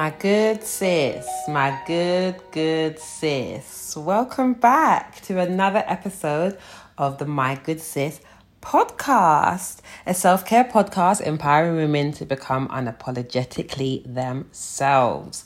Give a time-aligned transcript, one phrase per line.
[0.00, 3.94] my good sis, my good, good sis.
[3.94, 6.56] Welcome back to another episode
[6.96, 8.22] of the My Good Sis
[8.62, 15.44] podcast, a self care podcast empowering women to become unapologetically themselves.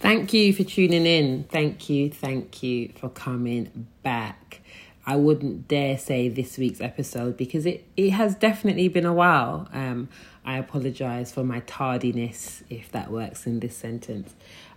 [0.00, 1.44] Thank you for tuning in.
[1.44, 4.62] Thank you, thank you for coming back.
[5.04, 9.68] I wouldn't dare say this week's episode because it, it has definitely been a while.
[9.74, 10.08] Um,
[10.44, 14.34] I apologize for my tardiness, if that works in this sentence.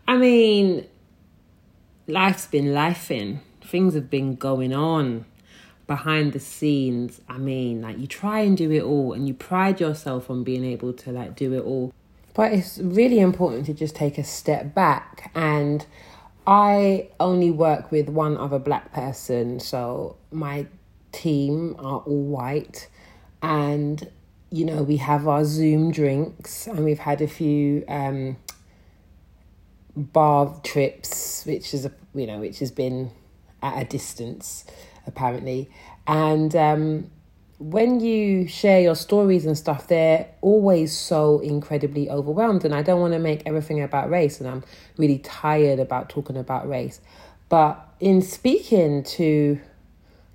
[0.07, 0.85] I mean,
[2.07, 5.25] life's been lifing, things have been going on
[5.87, 7.21] behind the scenes.
[7.27, 10.63] I mean, like you try and do it all and you pride yourself on being
[10.63, 11.93] able to like do it all.
[12.33, 15.85] But it's really important to just take a step back and
[16.45, 20.65] I only work with one other black person, so my
[21.11, 22.87] team are all white
[23.41, 24.09] and
[24.49, 28.37] you know, we have our Zoom drinks and we've had a few um,
[29.95, 33.11] bar trips, which is a you know, which has been
[33.61, 34.65] at a distance
[35.05, 35.69] apparently.
[36.05, 37.11] And um,
[37.59, 42.65] when you share your stories and stuff, they're always so incredibly overwhelmed.
[42.65, 44.63] And I don't want to make everything about race, and I'm
[44.97, 47.01] really tired about talking about race.
[47.49, 49.59] But in speaking to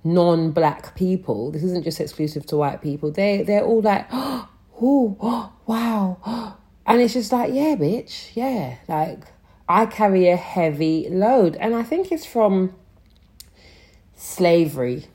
[0.03, 1.51] non-black people.
[1.51, 3.11] This isn't just exclusive to white people.
[3.11, 4.49] They they're all like oh,
[4.81, 6.57] oh wow.
[6.85, 8.35] And it's just like yeah bitch.
[8.35, 9.19] Yeah like
[9.69, 11.55] i carry a heavy load.
[11.55, 12.75] And i think it's from
[14.15, 15.05] slavery.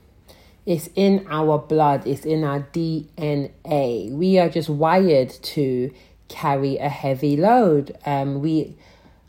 [0.65, 2.07] It's in our blood.
[2.07, 5.93] It's in our dna we are just wired to
[6.29, 7.97] carry a heavy load.
[8.07, 8.77] Um we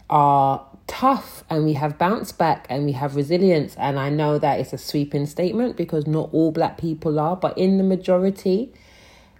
[0.09, 3.75] are tough and we have bounce back and we have resilience.
[3.77, 7.57] And I know that it's a sweeping statement because not all black people are, but
[7.57, 8.73] in the majority,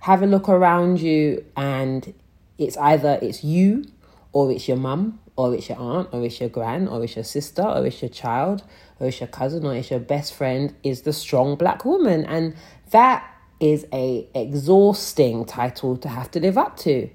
[0.01, 2.13] have a look around you and
[2.57, 3.85] it's either it's you
[4.31, 7.25] or it's your mum or it's your aunt or it's your gran or it's your
[7.25, 8.63] sister or it's your child
[8.99, 12.55] or it's your cousin or it's your best friend is the strong black woman and
[12.91, 13.25] that
[13.59, 17.09] is a exhausting title to have to live up to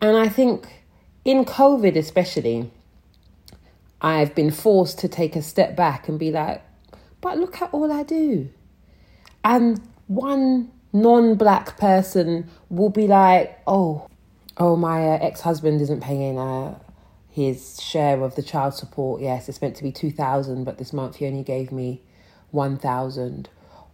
[0.00, 0.84] and i think
[1.24, 2.70] in covid especially
[4.00, 6.62] I've been forced to take a step back and be like,
[7.20, 8.50] but look at all I do.
[9.44, 14.08] And one non black person will be like, oh,
[14.58, 16.78] oh, my uh, ex husband isn't paying uh,
[17.30, 19.22] his share of the child support.
[19.22, 22.02] Yes, it's meant to be 2000 but this month he only gave me
[22.50, 23.48] 1000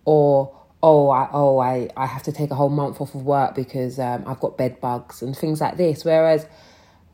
[0.05, 3.55] Or, oh, I, oh, I, I have to take a whole month off of work
[3.55, 6.05] because um, I've got bed bugs and things like this.
[6.05, 6.47] Whereas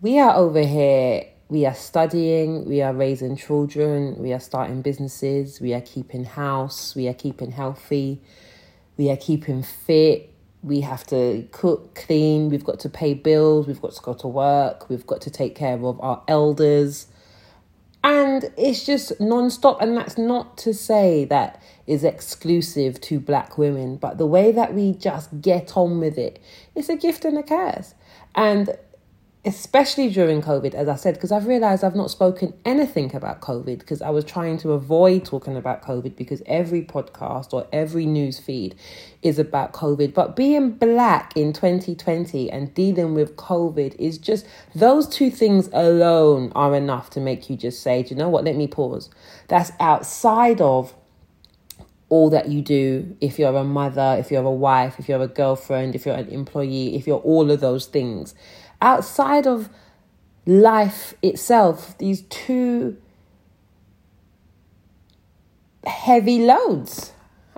[0.01, 5.61] we are over here we are studying, we are raising children, we are starting businesses,
[5.61, 8.21] we are keeping house, we are keeping healthy,
[8.97, 10.35] we are keeping fit.
[10.61, 14.27] We have to cook, clean, we've got to pay bills, we've got to go to
[14.27, 17.07] work, we've got to take care of our elders.
[18.03, 23.97] And it's just non-stop and that's not to say that is exclusive to black women,
[23.97, 26.41] but the way that we just get on with it,
[26.75, 27.95] it's a gift and a curse.
[28.35, 28.77] And
[29.49, 33.79] especially during COVID, as I said, because I've realized I've not spoken anything about COVID
[33.79, 38.39] because I was trying to avoid talking about COVID because every podcast or every news
[38.39, 38.75] feed
[39.23, 40.13] is about COVID.
[40.13, 46.53] But being black in 2020 and dealing with COVID is just those two things alone
[46.55, 48.45] are enough to make you just say, do you know what?
[48.45, 49.09] Let me pause.
[49.49, 50.93] That's outside of
[52.11, 55.29] all that you do if you're a mother, if you're a wife, if you're a
[55.29, 58.35] girlfriend, if you're an employee, if you're all of those things
[58.81, 59.69] outside of
[60.47, 62.97] life itself, these two
[65.87, 67.13] heavy loads.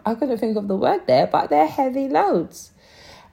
[0.04, 2.72] I couldn't think of the word there, but they're heavy loads.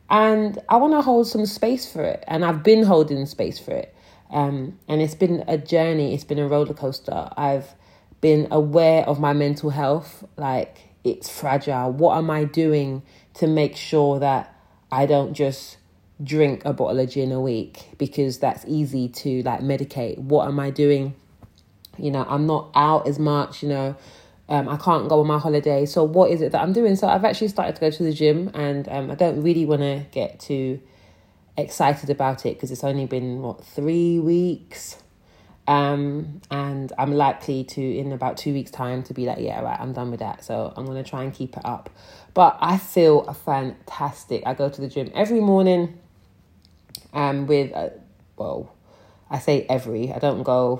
[0.09, 2.23] And I want to hold some space for it.
[2.27, 3.93] And I've been holding space for it.
[4.29, 7.29] Um, and it's been a journey, it's been a roller coaster.
[7.37, 7.75] I've
[8.19, 11.91] been aware of my mental health, like it's fragile.
[11.91, 13.03] What am I doing
[13.35, 14.53] to make sure that
[14.91, 15.77] I don't just
[16.23, 20.17] drink a bottle of gin a week because that's easy to like medicate.
[20.17, 21.15] What am I doing?
[21.97, 23.95] You know, I'm not out as much, you know.
[24.49, 25.85] Um, I can't go on my holiday.
[25.85, 26.95] So what is it that I'm doing?
[26.95, 29.81] So I've actually started to go to the gym and um, I don't really want
[29.81, 30.79] to get too
[31.57, 34.97] excited about it because it's only been what three weeks
[35.67, 39.77] um, and I'm likely to in about two weeks time to be like yeah right
[39.79, 41.89] I'm done with that so I'm gonna try and keep it up
[42.35, 45.99] but I feel fantastic I go to the gym every morning
[47.17, 47.89] um, with, uh,
[48.37, 48.71] well,
[49.29, 50.77] I say every, I don't go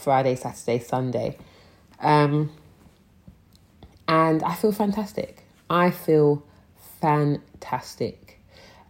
[0.00, 1.36] Friday, Saturday, Sunday.
[2.00, 2.50] Um,
[4.08, 5.44] and I feel fantastic.
[5.68, 6.42] I feel
[7.00, 8.40] fantastic.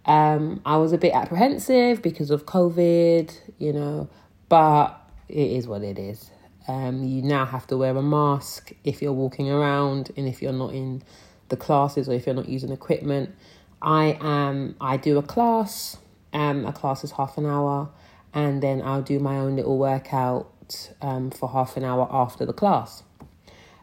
[0.07, 4.09] Um, I was a bit apprehensive because of COVID, you know,
[4.49, 6.31] but it is what it is.
[6.69, 10.53] Um, you now have to wear a mask if you're walking around and if you're
[10.53, 11.03] not in
[11.49, 13.35] the classes or if you're not using equipment.
[13.83, 14.77] I am.
[14.81, 15.97] I do a class.
[16.33, 17.91] Um, a class is half an hour,
[18.35, 22.53] and then I'll do my own little workout um, for half an hour after the
[22.53, 23.03] class,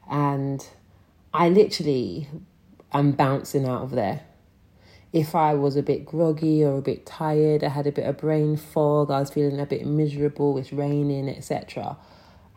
[0.10, 0.66] and
[1.34, 2.28] I literally
[2.94, 4.22] am bouncing out of there.
[5.12, 8.18] If I was a bit groggy or a bit tired, I had a bit of
[8.18, 11.98] brain fog, I was feeling a bit miserable, it's raining, etc.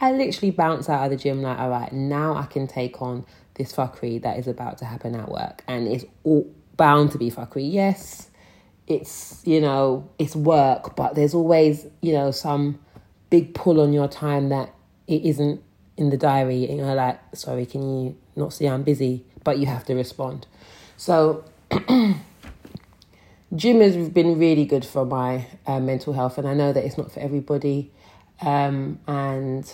[0.00, 3.26] I literally bounce out of the gym like, all right, now I can take on
[3.54, 5.64] this fuckery that is about to happen at work.
[5.66, 7.70] And it's all bound to be fuckery.
[7.72, 8.27] Yes,
[8.88, 12.78] it's, you know, it's work, but there's always, you know, some
[13.30, 14.74] big pull on your time that
[15.06, 15.62] it isn't
[15.96, 16.66] in the diary.
[16.68, 19.24] And you're like, sorry, can you not see I'm busy?
[19.44, 20.46] But you have to respond.
[20.96, 21.44] So,
[23.54, 26.98] gym has been really good for my uh, mental health, and I know that it's
[26.98, 27.92] not for everybody.
[28.40, 29.70] Um, and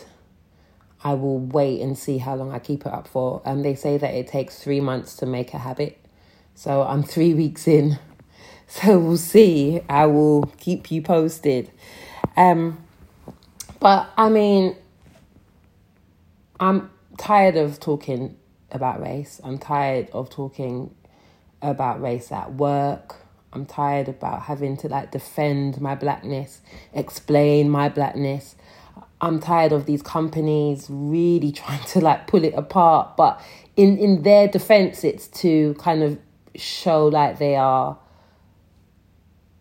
[1.03, 3.43] I will wait and see how long I keep it up for.
[3.45, 5.99] Um, they say that it takes three months to make a habit.
[6.55, 7.99] So I'm three weeks in.
[8.83, 9.83] So we'll see.
[9.89, 11.71] I will keep you posted.
[12.37, 12.85] Um,
[13.79, 14.75] but I mean,
[16.59, 18.37] I'm tired of talking
[18.73, 19.41] about race.
[19.45, 20.93] I'm tired of talking
[21.63, 23.17] about race at work.
[23.53, 26.61] I'm tired about having to like defend my blackness,
[26.93, 28.57] explain my blackness.
[29.21, 33.17] I'm tired of these companies really trying to like pull it apart.
[33.17, 33.41] But
[33.77, 36.19] in, in their defense, it's to kind of
[36.57, 37.99] show like they are,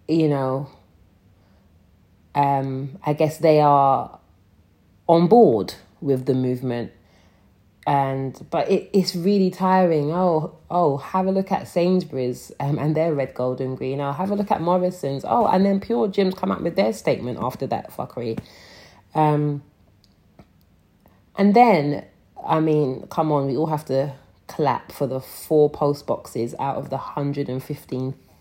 [0.07, 0.69] you know,
[2.35, 4.19] um, I guess they are
[5.07, 6.91] on board with the movement.
[7.85, 10.11] And but it, it's really tiring.
[10.11, 13.99] Oh, oh, have a look at Sainsbury's um, and their red, gold, and green.
[13.99, 15.25] Oh, have a look at Morrison's.
[15.27, 18.39] Oh, and then Pure Gyms come out with their statement after that fuckery.
[19.13, 19.63] Um,
[21.35, 22.05] and then,
[22.45, 24.13] I mean, come on, we all have to
[24.47, 26.97] clap for the four post boxes out of the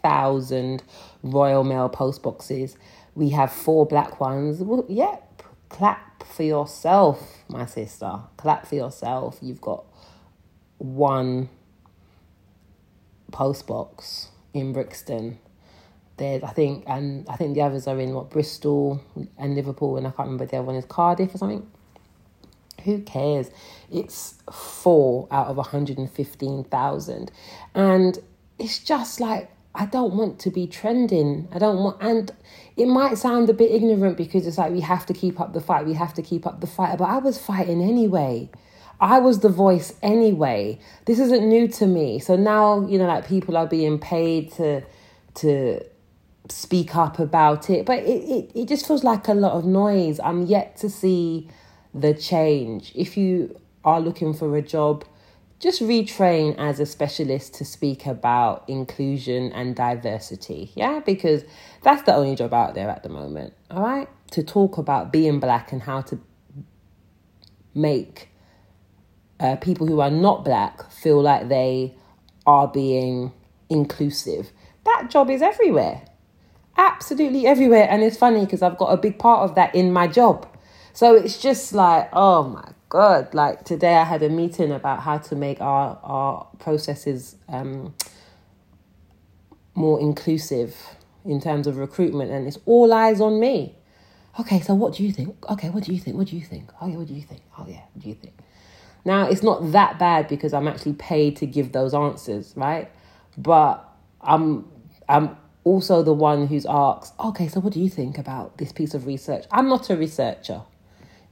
[0.03, 0.83] 115,000
[1.23, 2.77] Royal Mail post boxes.
[3.15, 4.61] We have four black ones.
[4.61, 8.21] Well, yep, clap for yourself, my sister.
[8.37, 9.39] Clap for yourself.
[9.41, 9.85] You've got
[10.79, 11.49] one
[13.31, 15.39] post box in Brixton
[16.19, 19.03] there's I think and I think the others are in what Bristol
[19.39, 21.67] and Liverpool and I can't remember the other one is Cardiff or something.
[22.85, 23.51] Who cares?
[23.91, 27.33] It's four out of 115,000.
[27.75, 28.19] And
[28.59, 31.49] it's just like, I don't want to be trending.
[31.53, 32.31] I don't want, and
[32.77, 35.61] it might sound a bit ignorant because it's like we have to keep up the
[35.61, 36.99] fight, we have to keep up the fight.
[36.99, 38.51] But I was fighting anyway.
[39.01, 40.79] I was the voice anyway.
[41.07, 42.19] This isn't new to me.
[42.19, 44.83] So now, you know, like people are being paid to
[45.35, 45.81] to
[46.49, 50.21] speak up about it, but it, it, it just feels like a lot of noise.
[50.21, 51.49] I'm yet to see
[51.95, 52.93] the change.
[52.95, 55.05] If you are looking for a job,
[55.63, 60.73] just retrain as a specialist to speak about inclusion and diversity.
[60.75, 61.45] Yeah, because
[61.83, 63.55] that's the only job out there at the moment.
[63.71, 66.21] All right, to talk about being black and how to
[67.75, 68.29] make
[69.41, 71.95] uh, people who are not black feel like they
[72.45, 73.33] are being
[73.71, 74.51] inclusive.
[74.85, 76.03] That job is everywhere
[76.77, 77.87] absolutely everywhere.
[77.89, 80.49] And it's funny because I've got a big part of that in my job.
[80.93, 83.33] So it's just like, oh my God.
[83.33, 87.95] Like today I had a meeting about how to make our, our processes um,
[89.75, 90.77] more inclusive
[91.25, 92.31] in terms of recruitment.
[92.31, 93.75] And it's all eyes on me.
[94.39, 95.35] Okay, so what do you think?
[95.51, 96.19] Okay, what do you think?
[96.19, 96.71] What do you think?
[96.83, 97.41] Oh yeah, what do you think?
[97.59, 98.35] Oh yeah, what do you think?
[99.07, 102.91] Now it's not that bad because I'm actually paid to give those answers, right?
[103.39, 103.89] But
[104.21, 104.69] I'm
[105.09, 108.93] I'm also the one who's asked, okay, so what do you think about this piece
[108.93, 109.47] of research?
[109.51, 110.61] I'm not a researcher.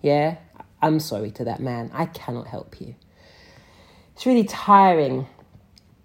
[0.00, 0.38] Yeah,
[0.82, 1.90] I'm sorry to that man.
[1.92, 2.94] I cannot help you.
[4.14, 5.26] It's really tiring.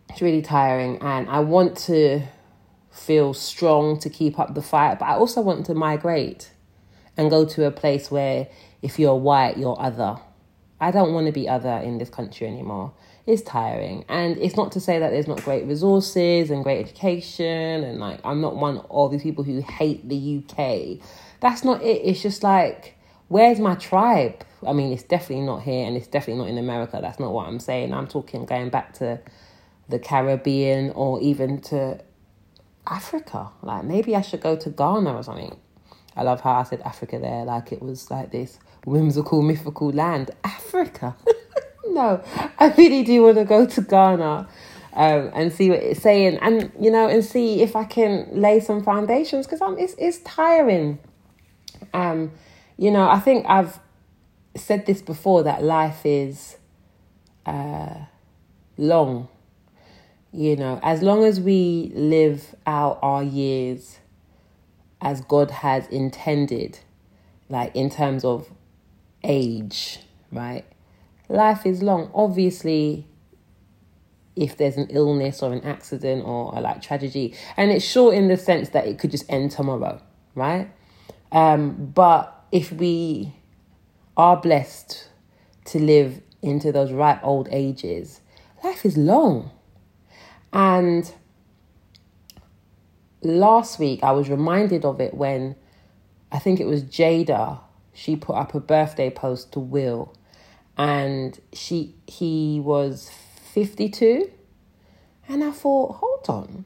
[0.09, 0.97] It's really tiring.
[1.01, 2.21] And I want to
[2.91, 6.51] feel strong to keep up the fight, but I also want to migrate
[7.17, 8.47] and go to a place where
[8.81, 10.17] if you're white, you're other.
[10.79, 12.93] I don't want to be other in this country anymore
[13.25, 14.05] it's tiring.
[14.07, 18.19] And it's not to say that there's not great resources and great education and like
[18.23, 21.05] I'm not one of these people who hate the UK.
[21.39, 22.01] That's not it.
[22.03, 22.95] It's just like
[23.27, 24.45] where's my tribe?
[24.67, 26.99] I mean, it's definitely not here and it's definitely not in America.
[27.01, 27.93] That's not what I'm saying.
[27.93, 29.19] I'm talking going back to
[29.89, 31.99] the Caribbean or even to
[32.87, 33.49] Africa.
[33.61, 35.57] Like maybe I should go to Ghana or something.
[36.15, 40.31] I love how I said Africa there, like it was like this whimsical, mythical land.
[40.43, 41.15] Africa.
[41.87, 42.23] no,
[42.57, 44.47] I really do want to go to Ghana
[44.93, 48.61] um, and see what it's saying, and you know, and see if I can lay
[48.61, 50.99] some foundations because I'm it's it's tiring.
[51.93, 52.31] Um,
[52.77, 53.79] you know, I think I've
[54.55, 56.57] said this before that life is
[57.45, 57.95] uh,
[58.77, 59.27] long.
[60.31, 63.99] You know, as long as we live out our years
[65.01, 66.79] as God has intended,
[67.47, 68.49] like in terms of
[69.23, 69.99] age,
[70.31, 70.65] right?
[71.29, 72.11] Life is long.
[72.13, 73.07] Obviously,
[74.35, 78.27] if there's an illness or an accident or a like tragedy, and it's short in
[78.27, 80.01] the sense that it could just end tomorrow,
[80.33, 80.69] right?
[81.31, 83.34] Um, but if we
[84.17, 85.09] are blessed
[85.65, 88.21] to live into those ripe old ages,
[88.63, 89.51] life is long.
[90.53, 91.11] And
[93.21, 95.55] last week I was reminded of it when
[96.31, 97.59] I think it was Jada,
[97.93, 100.13] she put up a birthday post to Will
[100.77, 103.09] and she he was
[103.53, 104.29] 52
[105.27, 106.65] and I thought, hold on.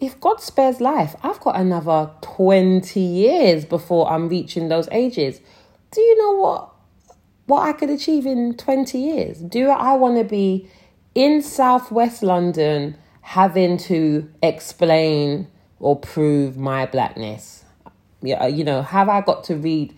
[0.00, 5.40] If God spares life, I've got another 20 years before I'm reaching those ages.
[5.90, 6.74] Do you know what
[7.46, 9.38] what I could achieve in 20 years?
[9.38, 10.68] Do I want to be
[11.14, 15.48] in southwest London having to explain
[15.80, 17.64] or prove my blackness?
[18.20, 19.96] Yeah, uh, you know, have I got to read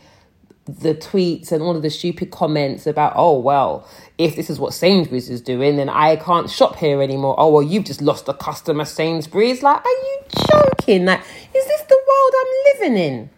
[0.66, 4.72] the tweets and all of the stupid comments about, oh, well, if this is what
[4.72, 7.34] Sainsbury's is doing, then I can't shop here anymore.
[7.38, 9.62] Oh, well, you've just lost a customer, Sainsbury's.
[9.62, 11.06] Like, are you joking?
[11.06, 13.30] Like, is this the world I'm living in?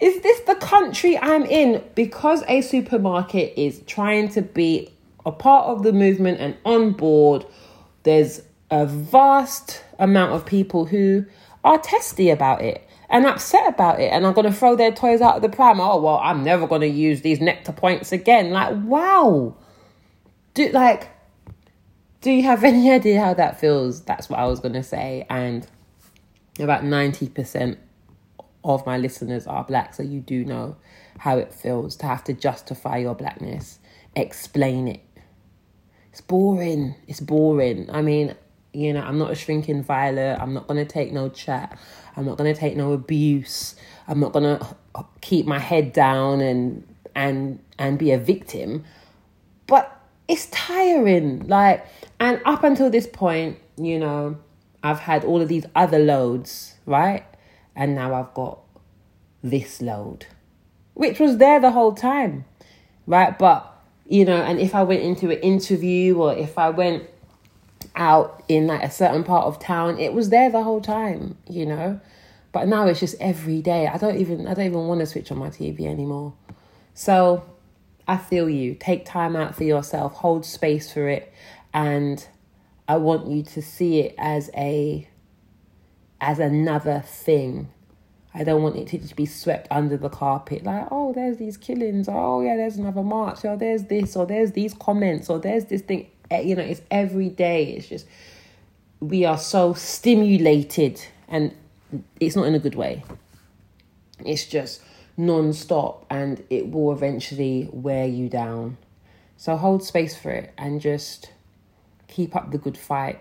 [0.00, 1.84] Is this the country I'm in?
[1.94, 4.92] Because a supermarket is trying to be
[5.26, 7.44] a part of the movement and on board,
[8.04, 8.40] there's
[8.70, 11.26] a vast amount of people who
[11.64, 15.20] are testy about it and upset about it and are going to throw their toys
[15.20, 15.80] out of the pram.
[15.80, 18.50] Oh, well, I'm never going to use these nectar points again.
[18.50, 19.54] Like, wow.
[20.54, 21.08] Do, like,
[22.22, 24.02] do you have any idea how that feels?
[24.02, 25.26] That's what I was going to say.
[25.28, 25.66] And
[26.58, 27.76] about 90%
[28.64, 30.76] of my listeners are black, so you do know
[31.18, 33.78] how it feels to have to justify your blackness,
[34.14, 35.00] explain it.
[36.12, 36.94] It's boring.
[37.06, 37.88] It's boring.
[37.90, 38.34] I mean,
[38.72, 40.38] you know, I'm not a shrinking violet.
[40.40, 41.78] I'm not going to take no chat.
[42.16, 43.76] I'm not going to take no abuse.
[44.08, 44.76] I'm not going to
[45.20, 48.84] keep my head down and and and be a victim.
[49.66, 49.96] But
[50.28, 51.46] it's tiring.
[51.46, 51.86] Like
[52.18, 54.38] and up until this point, you know,
[54.82, 57.24] I've had all of these other loads, right?
[57.74, 58.60] And now I've got
[59.42, 60.26] this load,
[60.94, 62.44] which was there the whole time,
[63.06, 63.38] right?
[63.38, 63.66] But,
[64.06, 67.08] you know, and if I went into an interview or if I went
[67.96, 71.66] out in like a certain part of town, it was there the whole time, you
[71.66, 72.00] know?
[72.52, 73.86] But now it's just every day.
[73.86, 76.34] I don't even I don't even want to switch on my TV anymore.
[76.94, 77.44] So
[78.08, 78.74] I feel you.
[78.74, 81.32] Take time out for yourself, hold space for it,
[81.72, 82.26] and
[82.88, 85.08] I want you to see it as a
[86.20, 87.68] as another thing.
[88.32, 91.56] I don't want it to just be swept under the carpet like, oh, there's these
[91.56, 92.08] killings.
[92.08, 93.44] Oh, yeah, there's another march.
[93.44, 96.08] Oh, there's this, or there's these comments, or there's this thing.
[96.30, 97.72] Eh, you know, it's every day.
[97.72, 98.06] It's just,
[99.00, 101.52] we are so stimulated, and
[102.20, 103.02] it's not in a good way.
[104.24, 104.80] It's just
[105.16, 108.76] non stop, and it will eventually wear you down.
[109.40, 111.32] So hold space for it and just
[112.08, 113.20] keep up the good fight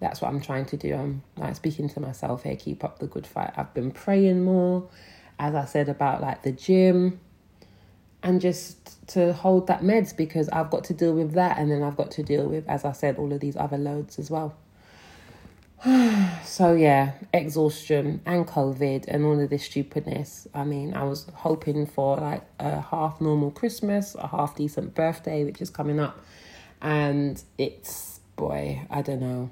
[0.00, 0.94] that's what I'm trying to do.
[0.94, 3.52] I'm like speaking to myself here, keep up the good fight.
[3.56, 4.88] I've been praying more,
[5.38, 7.20] as I said about like the gym,
[8.22, 11.82] and just to hold that meds because I've got to deal with that, and then
[11.82, 14.56] I've got to deal with, as I said, all of these other loads as well.
[16.44, 20.48] so yeah, exhaustion and COVID and all of this stupidness.
[20.54, 25.44] I mean, I was hoping for like a half normal Christmas, a half decent birthday,
[25.44, 26.18] which is coming up,
[26.80, 29.50] and it's boy, I don't know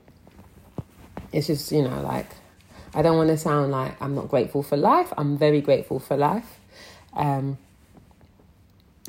[1.32, 2.26] it's just, you know, like,
[2.94, 5.12] I don't want to sound like I'm not grateful for life.
[5.16, 6.58] I'm very grateful for life.
[7.12, 7.58] Um,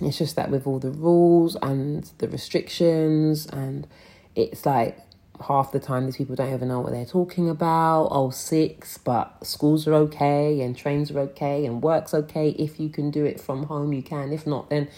[0.02, 3.88] it's just that with all the rules and the restrictions, and
[4.36, 4.98] it's like
[5.48, 8.10] half the time these people don't even know what they're talking about.
[8.12, 12.50] Oh, six, but schools are okay, and trains are okay, and work's okay.
[12.50, 14.32] If you can do it from home, you can.
[14.32, 14.90] If not, then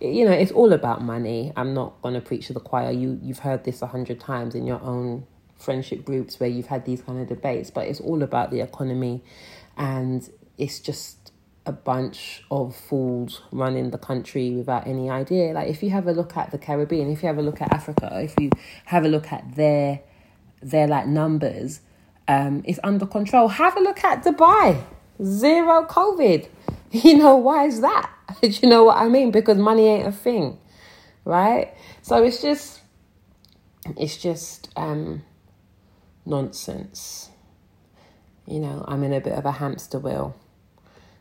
[0.00, 1.52] you know it's all about money.
[1.56, 2.90] I'm not going to preach to the choir.
[2.90, 5.26] You you've heard this a hundred times in your own
[5.60, 9.22] friendship groups where you've had these kind of debates, but it's all about the economy
[9.76, 11.32] and it's just
[11.66, 15.52] a bunch of fools running the country without any idea.
[15.52, 17.72] Like if you have a look at the Caribbean, if you have a look at
[17.72, 18.50] Africa, if you
[18.86, 20.00] have a look at their
[20.62, 21.80] their like numbers,
[22.28, 23.48] um, it's under control.
[23.48, 24.82] Have a look at Dubai.
[25.22, 26.48] Zero COVID.
[26.92, 28.10] You know, why is that?
[28.42, 29.30] Do you know what I mean?
[29.30, 30.58] Because money ain't a thing.
[31.24, 31.72] Right?
[32.02, 32.80] So it's just
[33.96, 35.22] it's just um
[36.30, 37.28] nonsense.
[38.46, 40.34] You know, I'm in a bit of a hamster wheel.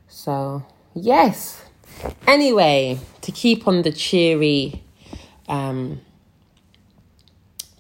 [0.08, 1.62] So, yes,
[2.28, 4.84] Anyway, to keep on the cheery
[5.48, 6.02] um,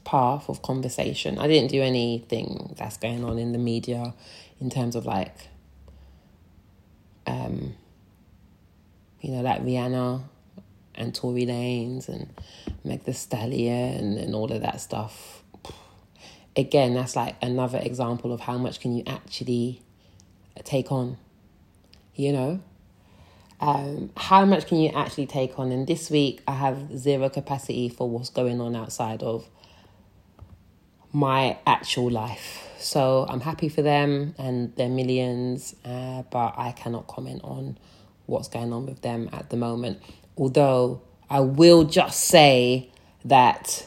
[0.04, 4.14] path of conversation, I didn't do anything that's going on in the media
[4.60, 5.36] in terms of like,
[7.28, 7.76] um,
[9.22, 10.24] you know, like Rihanna
[10.96, 12.30] and Tory Lanez and
[12.84, 15.39] Meg Thee Stallion and, and all of that stuff.
[16.60, 19.82] Again, that's like another example of how much can you actually
[20.66, 21.16] take on,
[22.16, 22.60] you know?
[23.62, 25.72] Um, how much can you actually take on?
[25.72, 29.48] And this week, I have zero capacity for what's going on outside of
[31.14, 32.68] my actual life.
[32.78, 37.78] So I'm happy for them and their millions, uh, but I cannot comment on
[38.26, 40.02] what's going on with them at the moment.
[40.38, 42.92] Although I will just say
[43.24, 43.86] that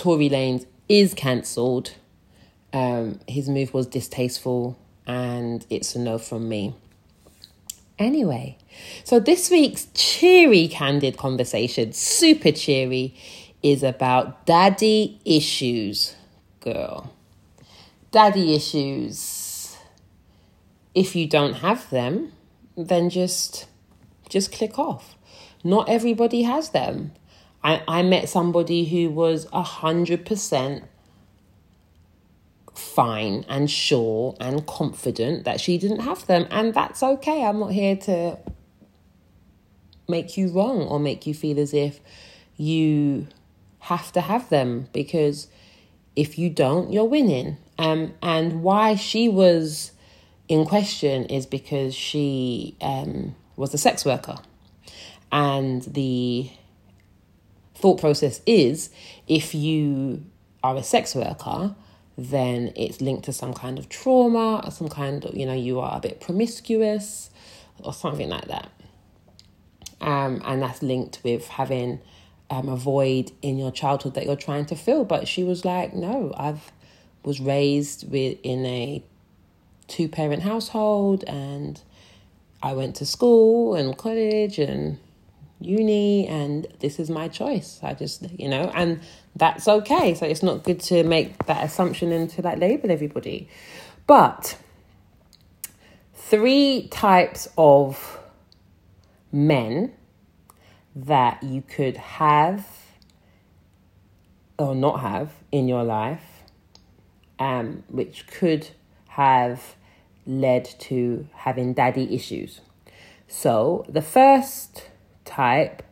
[0.00, 1.92] Tory Lanez is cancelled.
[2.72, 6.74] Um, his move was distasteful, and it's a no from me.
[7.98, 8.56] Anyway,
[9.04, 13.14] so this week's cheery, candid conversation, super cheery,
[13.62, 16.16] is about daddy issues,
[16.60, 17.12] girl.
[18.10, 19.76] Daddy issues.
[20.94, 22.32] If you don't have them,
[22.74, 23.66] then just
[24.30, 25.14] just click off.
[25.62, 27.12] Not everybody has them.
[27.62, 30.84] I, I met somebody who was a hundred percent
[32.74, 36.46] fine and sure and confident that she didn't have them.
[36.50, 37.44] And that's okay.
[37.44, 38.38] I'm not here to
[40.08, 42.00] make you wrong or make you feel as if
[42.56, 43.28] you
[43.80, 45.48] have to have them because
[46.16, 47.56] if you don't, you're winning.
[47.78, 49.92] Um, and why she was
[50.48, 54.36] in question is because she um, was a sex worker.
[55.32, 56.50] And the
[57.80, 58.90] thought process is
[59.26, 60.24] if you
[60.62, 61.74] are a sex worker,
[62.16, 65.80] then it's linked to some kind of trauma or some kind of, you know, you
[65.80, 67.30] are a bit promiscuous
[67.82, 68.70] or something like that.
[70.00, 72.00] Um, and that's linked with having
[72.50, 75.04] um, a void in your childhood that you're trying to fill.
[75.04, 76.72] But she was like, no, I've
[77.22, 79.02] was raised with in a
[79.88, 81.80] two parent household and
[82.62, 84.98] I went to school and college and
[85.60, 87.78] uni and this is my choice.
[87.82, 89.00] I just, you know, and
[89.36, 90.14] that's okay.
[90.14, 93.48] So it's not good to make that assumption and to like label everybody.
[94.06, 94.56] But
[96.14, 98.18] three types of
[99.32, 99.92] men
[100.94, 102.66] that you could have
[104.58, 106.42] or not have in your life,
[107.38, 108.68] um, which could
[109.08, 109.76] have
[110.26, 112.60] led to having daddy issues.
[113.26, 114.89] So the first
[115.30, 115.82] type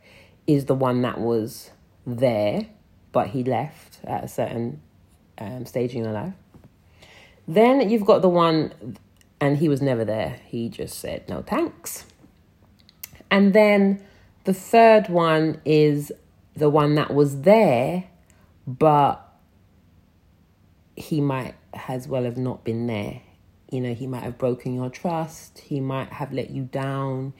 [0.46, 1.70] is the one that was
[2.06, 2.66] there,
[3.12, 4.80] but he left at a certain
[5.38, 6.34] um, stage in your life.
[7.46, 8.96] Then you've got the one,
[9.40, 10.40] and he was never there.
[10.46, 12.04] He just said no thanks.
[13.30, 14.02] And then
[14.44, 16.12] the third one is
[16.56, 18.04] the one that was there,
[18.66, 19.24] but
[20.96, 21.54] he might
[21.88, 23.22] as well have not been there.
[23.70, 25.58] You know, he might have broken your trust.
[25.58, 27.34] He might have let you down.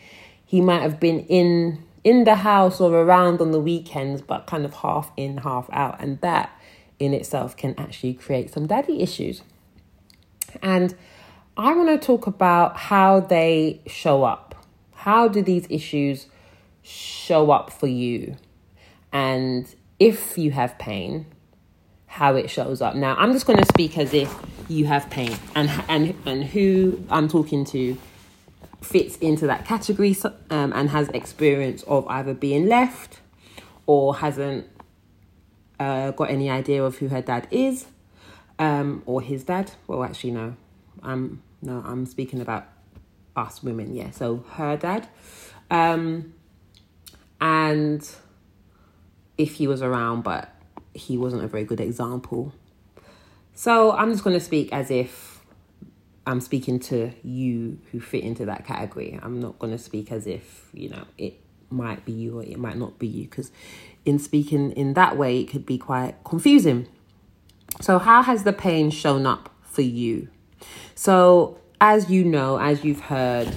[0.45, 4.65] He might have been in in the house or around on the weekends, but kind
[4.65, 6.01] of half in, half out.
[6.01, 6.51] And that
[6.99, 9.43] in itself can actually create some daddy issues.
[10.63, 10.95] And
[11.57, 14.55] I want to talk about how they show up.
[14.95, 16.27] How do these issues
[16.83, 18.37] show up for you?
[19.13, 21.27] And if you have pain,
[22.07, 22.95] how it shows up.
[22.95, 24.35] Now, I'm just going to speak as if
[24.69, 27.97] you have pain and and and who I'm talking to
[28.81, 30.17] fits into that category
[30.51, 33.21] um, and has experience of either being left
[33.87, 34.67] or hasn't
[35.81, 37.87] uh, got any idea of who her dad is
[38.59, 39.73] um, or his dad.
[39.87, 40.57] Well, actually, no,
[41.03, 42.67] I'm no, I'm speaking about
[43.37, 43.95] us women.
[43.95, 45.09] Yeah, so her dad,
[45.71, 46.35] um,
[47.41, 48.09] and
[49.37, 50.55] if he was around, but
[50.95, 52.53] he wasn't a very good example.
[53.55, 55.28] So I'm just going to speak as if
[56.29, 59.19] I'm speaking to you who fit into that category.
[59.23, 62.59] I'm not going to speak as if, you know, it might be you or it
[62.59, 63.51] might not be you because
[64.05, 66.87] in speaking in that way, it could be quite confusing.
[67.81, 70.29] So, how has the pain shown up for you?
[70.95, 73.49] So, as you know, as you've heard,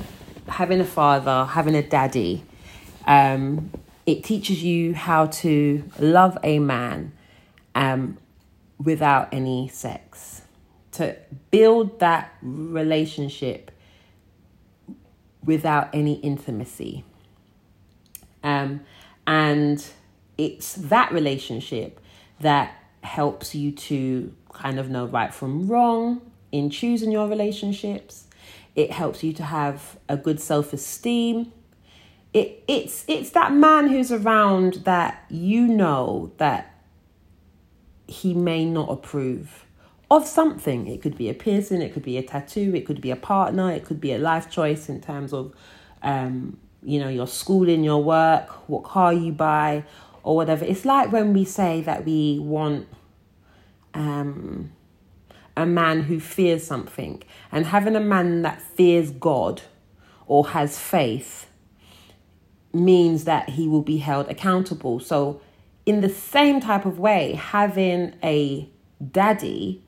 [0.47, 2.45] having a father, having a daddy,
[3.05, 3.71] um,
[4.05, 7.11] it teaches you how to love a man
[7.75, 8.17] um,
[8.77, 10.43] without any sex
[10.93, 11.15] to
[11.51, 13.71] build that relationship
[15.43, 17.03] without any intimacy.
[18.43, 18.81] Um,
[19.25, 19.85] and
[20.37, 21.99] it's that relationship
[22.39, 28.27] that helps you to kind of know right from wrong in choosing your relationships.
[28.75, 31.51] It helps you to have a good self esteem.
[32.33, 36.73] It, it's it's that man who's around that you know that
[38.07, 39.65] he may not approve
[40.11, 40.87] of something.
[40.87, 43.71] It could be a piercing, it could be a tattoo, it could be a partner,
[43.71, 45.55] it could be a life choice in terms of
[46.03, 49.85] um, you know, your schooling, your work, what car you buy,
[50.23, 50.65] or whatever.
[50.65, 52.87] It's like when we say that we want
[53.93, 54.73] um,
[55.55, 59.61] a man who fears something, and having a man that fears God
[60.27, 61.47] or has faith
[62.73, 64.99] means that he will be held accountable.
[64.99, 65.39] So,
[65.85, 68.69] in the same type of way, having a
[69.11, 69.83] daddy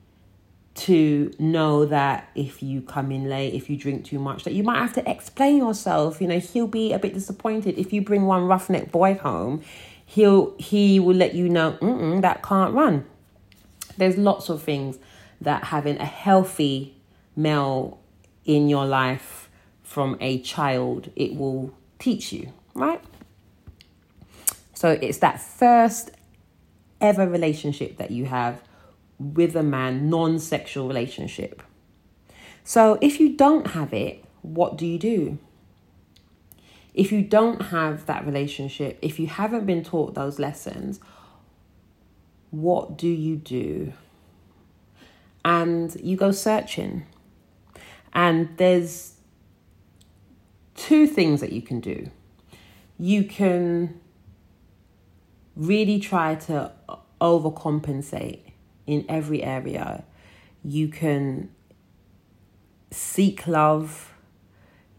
[0.74, 4.64] to know that if you come in late, if you drink too much, that you
[4.64, 6.20] might have to explain yourself.
[6.20, 9.62] You know, he'll be a bit disappointed if you bring one roughneck boy home.
[10.04, 13.04] He'll he will let you know that can't run.
[13.96, 14.98] There's lots of things
[15.40, 16.96] that having a healthy
[17.36, 18.00] male
[18.44, 19.48] in your life
[19.82, 23.00] from a child it will teach you, right?
[24.74, 26.10] So it's that first
[27.00, 28.60] ever relationship that you have
[29.18, 31.62] with a man, non sexual relationship.
[32.64, 35.38] So if you don't have it, what do you do?
[36.94, 41.00] If you don't have that relationship, if you haven't been taught those lessons,
[42.50, 43.92] what do you do?
[45.44, 47.04] And you go searching.
[48.12, 49.14] And there's
[50.76, 52.10] two things that you can do.
[52.96, 54.00] You can
[55.56, 56.72] really try to
[57.20, 58.43] overcompensate
[58.86, 60.04] in every area.
[60.62, 61.50] You can
[62.90, 64.12] seek love,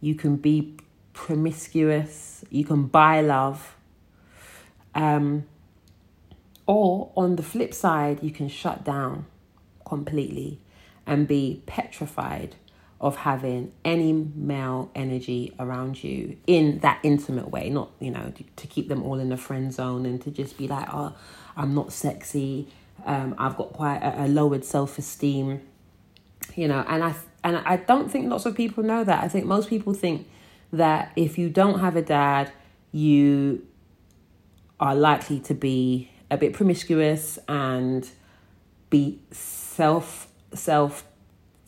[0.01, 0.77] you can be
[1.13, 3.75] promiscuous, you can buy love.
[4.93, 5.45] Um,
[6.67, 9.25] or on the flip side, you can shut down
[9.85, 10.59] completely
[11.05, 12.55] and be petrified
[12.99, 18.67] of having any male energy around you in that intimate way, not, you know, to
[18.67, 21.13] keep them all in the friend zone and to just be like, oh,
[21.57, 22.67] I'm not sexy,
[23.05, 25.61] um, I've got quite a, a lowered self esteem,
[26.55, 29.23] you know, and I and I don't think lots of people know that.
[29.23, 30.27] I think most people think
[30.71, 32.51] that if you don't have a dad,
[32.91, 33.65] you
[34.79, 38.09] are likely to be a bit promiscuous and
[38.89, 41.05] be self self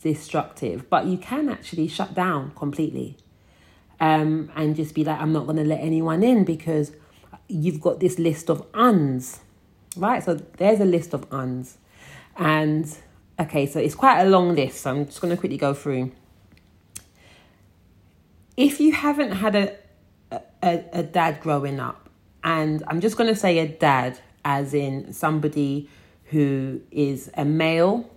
[0.02, 3.16] destructive but you can actually shut down completely
[4.00, 6.92] um, and just be like i'm not going to let anyone in because
[7.48, 9.40] you've got this list of uns
[9.98, 10.22] right?
[10.22, 11.78] So there's a list of uns.
[12.36, 12.96] And
[13.38, 14.82] okay, so it's quite a long list.
[14.82, 16.12] So I'm just going to quickly go through.
[18.56, 19.76] If you haven't had a,
[20.62, 22.08] a, a dad growing up,
[22.42, 25.88] and I'm just going to say a dad as in somebody
[26.24, 28.08] who is a male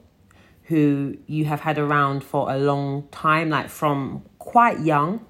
[0.72, 5.26] who you have had around for a long time, like from quite young,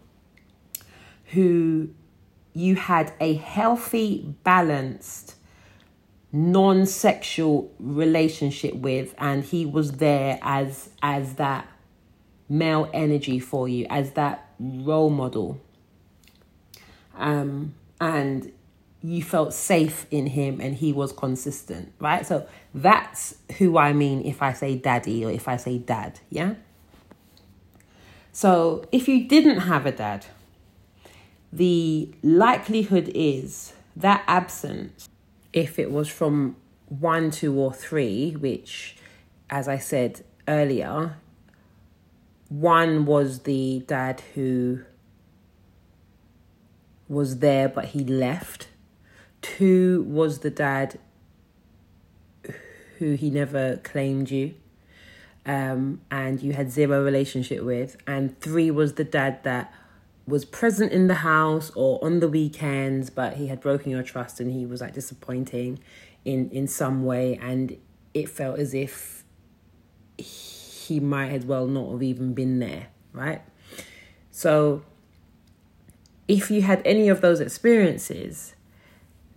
[1.27, 1.89] who
[2.53, 5.35] you had a healthy, balanced
[6.31, 11.67] non-sexual relationship with and he was there as as that
[12.47, 15.59] male energy for you as that role model.
[17.15, 18.51] Um and
[19.03, 22.25] you felt safe in him and he was consistent right?
[22.25, 26.55] So that's who i mean if i say daddy or if i say dad yeah?
[28.31, 30.25] So if you didn't have a dad
[31.51, 35.09] the likelihood is that absence
[35.53, 36.55] if it was from
[36.87, 38.97] one, two, or three, which,
[39.49, 41.17] as I said earlier,
[42.49, 44.81] one was the dad who
[47.07, 48.67] was there but he left.
[49.41, 50.99] Two was the dad
[52.97, 54.53] who he never claimed you
[55.45, 57.97] um, and you had zero relationship with.
[58.05, 59.73] And three was the dad that
[60.27, 64.39] was present in the house or on the weekends, but he had broken your trust
[64.39, 65.79] and he was like disappointing
[66.23, 67.77] in in some way, and
[68.13, 69.23] it felt as if
[70.17, 73.41] he might as well not have even been there, right?
[74.29, 74.83] So,
[76.27, 78.55] if you had any of those experiences,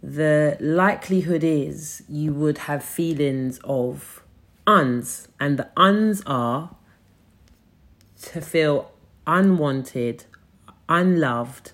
[0.02, 4.22] the likelihood is you would have feelings of
[4.66, 6.76] uns, and the uns are
[8.22, 8.92] to feel
[9.26, 10.24] unwanted,
[10.88, 11.72] unloved,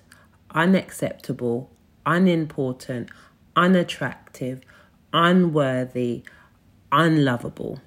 [0.51, 1.69] unacceptable,
[2.05, 3.09] unimportant,
[3.55, 4.61] unattractive,
[5.13, 6.23] unworthy,
[6.91, 7.79] unlovable.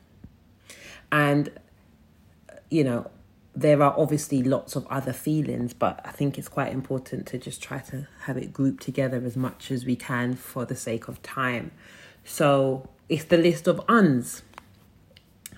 [1.11, 1.51] And,
[2.71, 3.11] you know,
[3.57, 7.63] there are obviously lots of other feelings, but I think it's quite important to just
[7.63, 11.23] try to have it grouped together as much as we can for the sake of
[11.23, 11.71] time.
[12.25, 14.43] So it's the list of uns.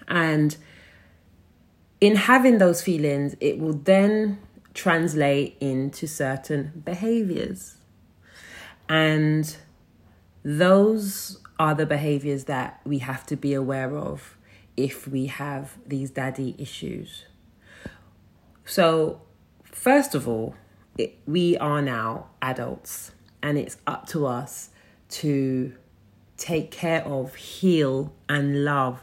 [0.08, 0.56] And
[2.00, 4.38] in having those feelings, it will then
[4.76, 7.76] translate into certain behaviors.
[8.88, 9.56] And
[10.44, 14.36] those are the behaviors that we have to be aware of
[14.76, 17.24] if we have these daddy issues.
[18.66, 19.22] So,
[19.64, 20.54] first of all,
[20.98, 23.12] it, we are now adults,
[23.42, 24.70] and it's up to us
[25.08, 25.72] to
[26.36, 29.02] take care of, heal, and love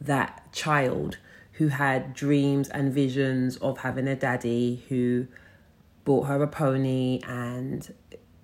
[0.00, 1.16] that child
[1.54, 5.26] who had dreams and visions of having a daddy who
[6.04, 7.94] bought her a pony and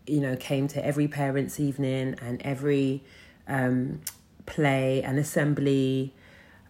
[0.06, 3.02] you know came to every parents evening and every
[3.48, 4.00] um,
[4.46, 6.14] play and assembly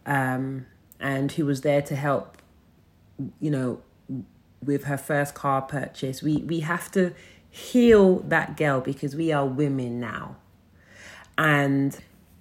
[0.07, 0.67] um,
[0.99, 2.37] and who was there to help
[3.39, 3.81] you know
[4.63, 6.23] with her first car purchase.
[6.23, 7.13] We we have to
[7.49, 10.37] heal that girl because we are women now.
[11.37, 11.99] And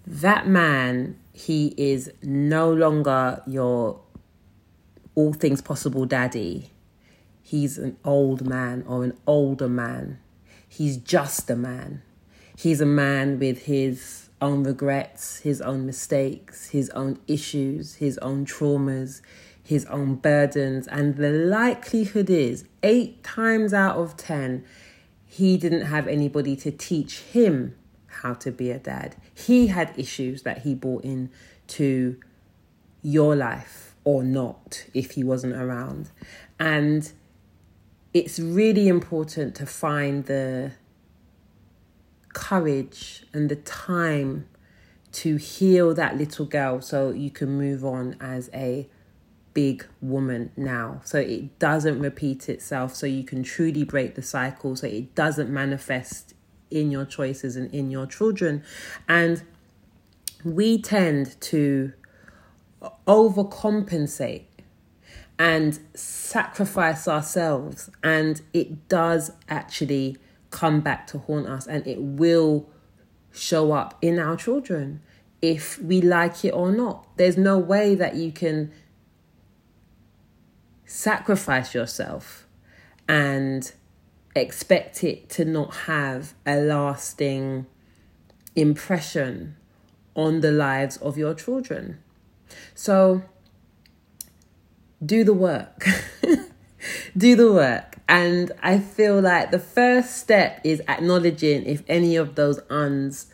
[0.09, 4.01] that man he is no longer your
[5.15, 6.71] all things possible daddy.
[7.41, 10.19] He's an old man or an older man.
[10.67, 12.01] He's just a man.
[12.57, 18.45] He's a man with his own regrets, his own mistakes, his own issues, his own
[18.45, 19.21] traumas,
[19.63, 20.87] his own burdens.
[20.87, 24.65] And the likelihood is, eight times out of ten,
[25.25, 27.75] he didn't have anybody to teach him
[28.21, 29.15] how to be a dad.
[29.33, 31.29] He had issues that he brought in
[31.67, 32.19] to
[33.01, 36.11] your life or not if he wasn't around.
[36.59, 37.11] And
[38.13, 40.71] it's really important to find the
[42.33, 44.47] courage and the time
[45.11, 48.87] to heal that little girl so you can move on as a
[49.53, 54.75] big woman now so it doesn't repeat itself so you can truly break the cycle
[54.75, 56.35] so it doesn't manifest
[56.71, 58.63] in your choices and in your children.
[59.07, 59.43] And
[60.43, 61.93] we tend to
[63.07, 64.45] overcompensate
[65.37, 70.17] and sacrifice ourselves, and it does actually
[70.49, 72.69] come back to haunt us, and it will
[73.31, 75.01] show up in our children
[75.41, 77.07] if we like it or not.
[77.15, 78.71] There's no way that you can
[80.85, 82.45] sacrifice yourself
[83.07, 83.71] and
[84.35, 87.65] expect it to not have a lasting
[88.55, 89.55] impression
[90.15, 91.99] on the lives of your children.
[92.75, 93.23] So,
[95.03, 95.85] do the work.
[97.17, 97.97] do the work.
[98.07, 103.27] And I feel like the first step is acknowledging if any of those uns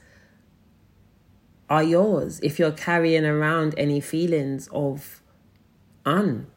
[1.70, 5.22] are yours, if you're carrying around any feelings of
[6.06, 6.48] un,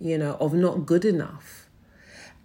[0.00, 1.55] you know, of not good enough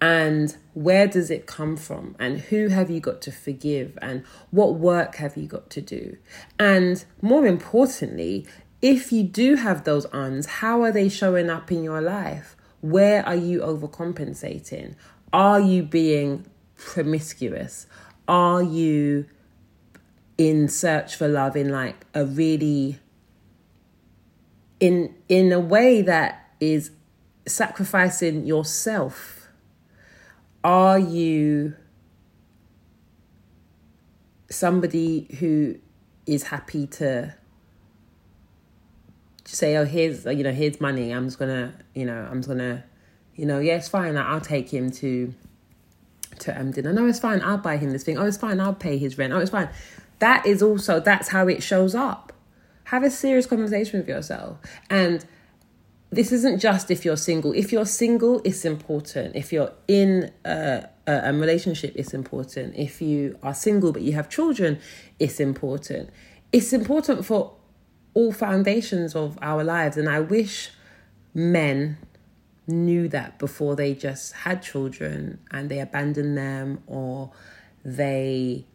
[0.02, 2.16] and where does it come from?
[2.18, 3.96] And who have you got to forgive?
[4.02, 6.16] And what work have you got to do?
[6.58, 8.46] And more importantly
[8.82, 12.56] if you do have those uns how are they showing up in your life?
[12.80, 14.96] Where are you overcompensating?
[15.32, 17.86] Are you being promiscuous?
[18.26, 19.26] Are you
[20.36, 22.98] in search for love in like a really
[24.80, 26.90] in in a way that is
[27.46, 29.41] sacrificing yourself
[30.64, 31.74] are you
[34.48, 35.76] somebody who
[36.26, 37.34] is happy to
[39.44, 41.10] say, oh, here's, you know, here's money.
[41.10, 42.84] I'm just gonna, you know, I'm just gonna,
[43.34, 44.16] you know, yeah, it's fine.
[44.16, 45.34] I'll take him to,
[46.40, 46.92] to um, dinner.
[46.92, 47.40] No, it's fine.
[47.42, 48.18] I'll buy him this thing.
[48.18, 48.60] Oh, it's fine.
[48.60, 49.32] I'll pay his rent.
[49.32, 49.68] Oh, it's fine.
[50.20, 52.32] That is also, that's how it shows up.
[52.84, 54.58] Have a serious conversation with yourself.
[54.88, 55.24] And
[56.12, 57.52] this isn't just if you're single.
[57.52, 59.34] If you're single, it's important.
[59.34, 62.74] If you're in a, a, relationship, it's important.
[62.76, 64.78] If you are single but you have children,
[65.18, 66.10] it's important.
[66.52, 67.56] It's important for
[68.12, 69.96] all foundations of our lives.
[69.96, 70.70] And I wish
[71.32, 71.96] men
[72.66, 77.32] knew that before they just had children and they abandoned them or
[77.86, 78.66] they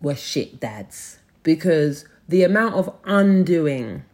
[0.00, 1.18] were shit dads.
[1.42, 4.04] Because the amount of undoing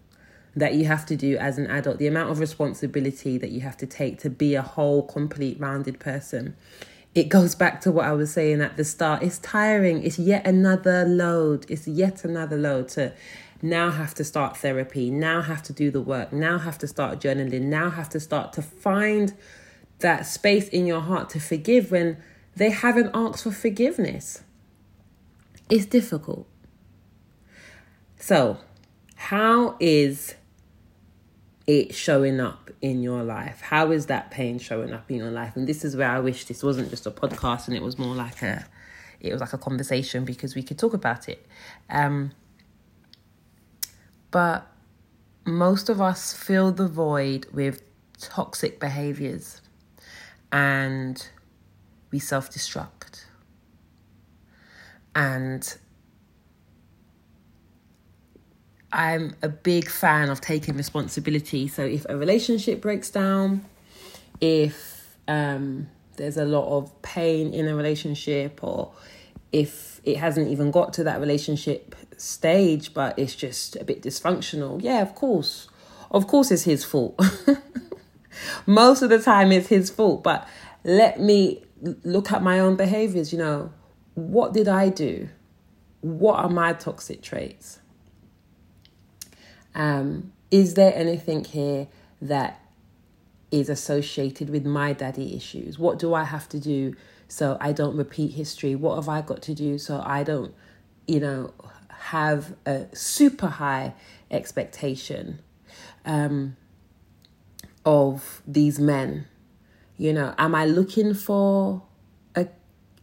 [0.57, 3.77] that you have to do as an adult, the amount of responsibility that you have
[3.79, 6.57] to take to be a whole, complete, rounded person.
[7.15, 9.23] It goes back to what I was saying at the start.
[9.23, 10.03] It's tiring.
[10.05, 11.67] It's yet another load.
[11.69, 13.13] It's yet another load to
[13.63, 17.21] now have to start therapy, now have to do the work, now have to start
[17.21, 19.35] journaling, now have to start to find
[19.99, 22.17] that space in your heart to forgive when
[22.57, 24.43] they haven't asked for forgiveness.
[25.69, 26.47] It's difficult.
[28.19, 28.59] So,
[29.17, 30.35] how is
[31.71, 33.61] it showing up in your life?
[33.61, 35.55] How is that pain showing up in your life?
[35.55, 38.15] And this is where I wish this wasn't just a podcast and it was more
[38.15, 38.67] like a
[39.21, 41.47] it was like a conversation because we could talk about it.
[41.89, 42.33] Um
[44.33, 44.67] but
[45.45, 47.83] most of us fill the void with
[48.19, 49.61] toxic behaviors
[50.51, 51.29] and
[52.11, 53.27] we self destruct.
[55.15, 55.77] And
[58.93, 61.69] I'm a big fan of taking responsibility.
[61.69, 63.65] So if a relationship breaks down,
[64.41, 68.93] if um, there's a lot of pain in a relationship, or
[69.53, 74.83] if it hasn't even got to that relationship stage, but it's just a bit dysfunctional,
[74.83, 75.69] yeah, of course.
[76.11, 77.21] Of course, it's his fault.
[78.67, 80.25] Most of the time, it's his fault.
[80.25, 80.49] But
[80.83, 81.65] let me
[82.03, 83.33] look at my own behaviors.
[83.33, 83.73] You know,
[84.15, 85.29] what did I do?
[86.01, 87.80] What are my toxic traits?
[89.75, 91.89] Um, is there anything here
[92.21, 92.61] that
[93.51, 95.79] is associated with my daddy issues?
[95.79, 96.95] What do I have to do
[97.29, 98.75] so I don't repeat history?
[98.75, 100.55] What have I got to do so I don't,
[101.07, 101.53] you know,
[101.89, 103.95] have a super high
[104.31, 105.41] expectation
[106.05, 106.57] um,
[107.85, 109.27] of these men?
[109.97, 111.83] You know, am I looking for
[112.35, 112.47] a,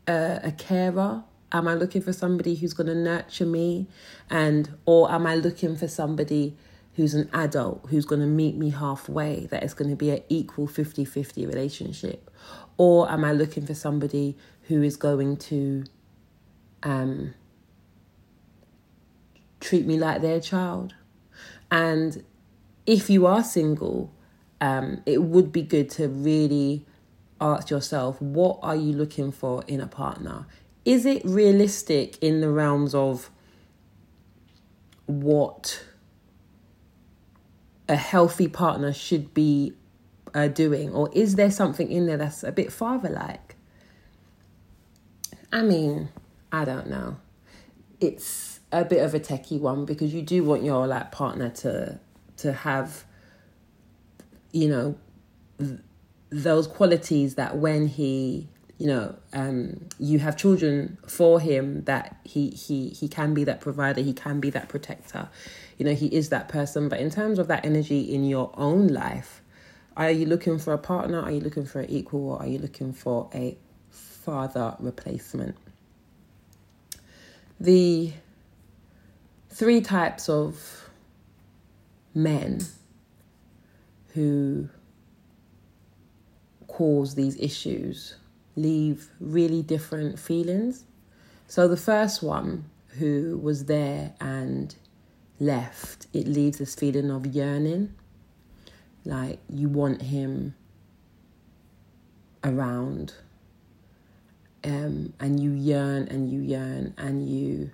[0.07, 1.23] a, a carer?
[1.51, 3.87] Am I looking for somebody who's going to nurture me?
[4.29, 6.55] And, or am I looking for somebody
[6.95, 10.21] who's an adult who's going to meet me halfway, that is going to be an
[10.29, 12.29] equal 50 50 relationship?
[12.77, 15.85] Or am I looking for somebody who is going to
[16.83, 17.33] um,
[19.59, 20.95] treat me like their child?
[21.71, 22.23] And
[22.85, 24.11] if you are single,
[24.59, 26.85] um, it would be good to really
[27.39, 30.47] ask yourself what are you looking for in a partner?
[30.87, 33.29] Is it realistic in the realms of
[35.05, 35.83] what
[37.89, 39.73] a healthy partner should be
[40.33, 40.93] uh, doing?
[40.93, 43.57] Or is there something in there that's a bit father like?
[45.51, 46.07] I mean,
[46.53, 47.17] I don't know.
[47.99, 51.99] It's a bit of a techie one because you do want your like partner to
[52.37, 53.03] to have
[54.53, 54.97] you know
[55.59, 55.81] th-
[56.29, 62.49] those qualities that when he you know um you have children for him that he
[62.49, 65.29] he he can be that provider he can be that protector.
[65.77, 66.89] You know he is that person.
[66.89, 69.41] But in terms of that energy in your own life
[69.97, 71.19] are you looking for a partner?
[71.19, 72.29] Are you looking for an equal?
[72.29, 73.57] Or are you looking for a
[73.89, 75.57] father replacement?
[77.59, 78.13] The
[79.49, 80.87] three types of
[82.13, 82.61] men
[84.13, 84.69] who
[86.67, 88.17] cause these issues
[88.57, 90.83] leave really different feelings.
[91.47, 92.65] So the first one
[92.99, 94.75] who was there and
[95.39, 97.93] left, it leaves this feeling of yearning.
[99.05, 100.55] Like you want him
[102.43, 103.13] around.
[104.63, 107.71] Um, and you yearn and you yearn and you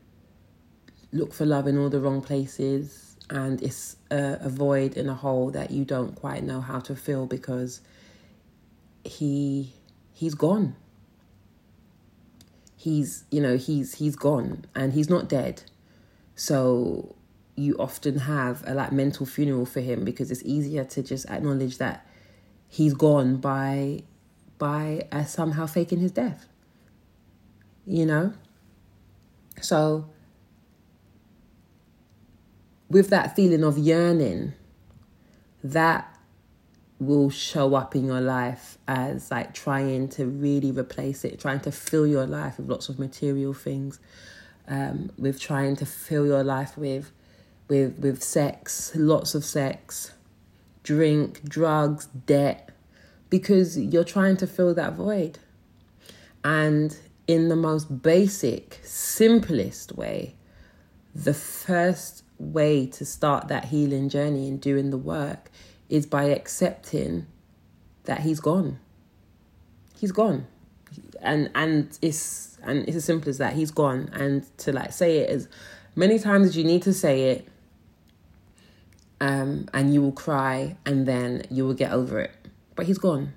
[1.11, 5.13] look for love in all the wrong places and it's a, a void in a
[5.13, 7.81] hole that you don't quite know how to fill because
[9.03, 9.73] he
[10.13, 10.75] he's gone.
[12.75, 15.63] He's you know he's he's gone and he's not dead,
[16.35, 17.15] so
[17.55, 21.77] you often have a like mental funeral for him because it's easier to just acknowledge
[21.77, 22.05] that
[22.67, 24.03] he's gone by
[24.57, 26.47] by uh, somehow faking his death.
[27.85, 28.33] You know,
[29.61, 30.09] so
[32.89, 34.53] with that feeling of yearning,
[35.63, 36.12] that
[37.05, 41.71] will show up in your life as like trying to really replace it, trying to
[41.71, 43.99] fill your life with lots of material things,
[44.67, 47.11] um, with trying to fill your life with
[47.67, 50.13] with with sex, lots of sex,
[50.83, 52.69] drink, drugs, debt,
[53.29, 55.39] because you're trying to fill that void.
[56.43, 60.35] And in the most basic, simplest way,
[61.15, 65.49] the first way to start that healing journey and doing the work
[65.93, 67.27] is by accepting
[68.05, 68.79] that he's gone.
[69.95, 70.47] He's gone.
[71.21, 73.53] And and it's and it's as simple as that.
[73.53, 74.09] He's gone.
[74.11, 75.47] And to like say it as
[75.95, 77.47] many times as you need to say it.
[79.21, 82.31] Um, and you will cry and then you will get over it.
[82.75, 83.33] But he's gone.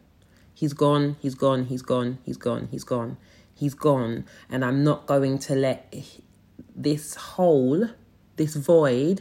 [0.55, 3.18] He's gone, he's gone, he's gone, he's gone, he's gone,
[3.55, 4.24] he's gone.
[4.49, 5.95] And I'm not going to let
[6.74, 7.91] this hole,
[8.37, 9.20] this void,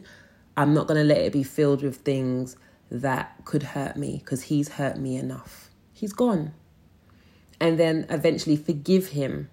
[0.55, 2.55] I'm not going to let it be filled with things
[2.89, 5.69] that could hurt me because he's hurt me enough.
[5.93, 6.53] He's gone.
[7.59, 9.49] And then eventually forgive him.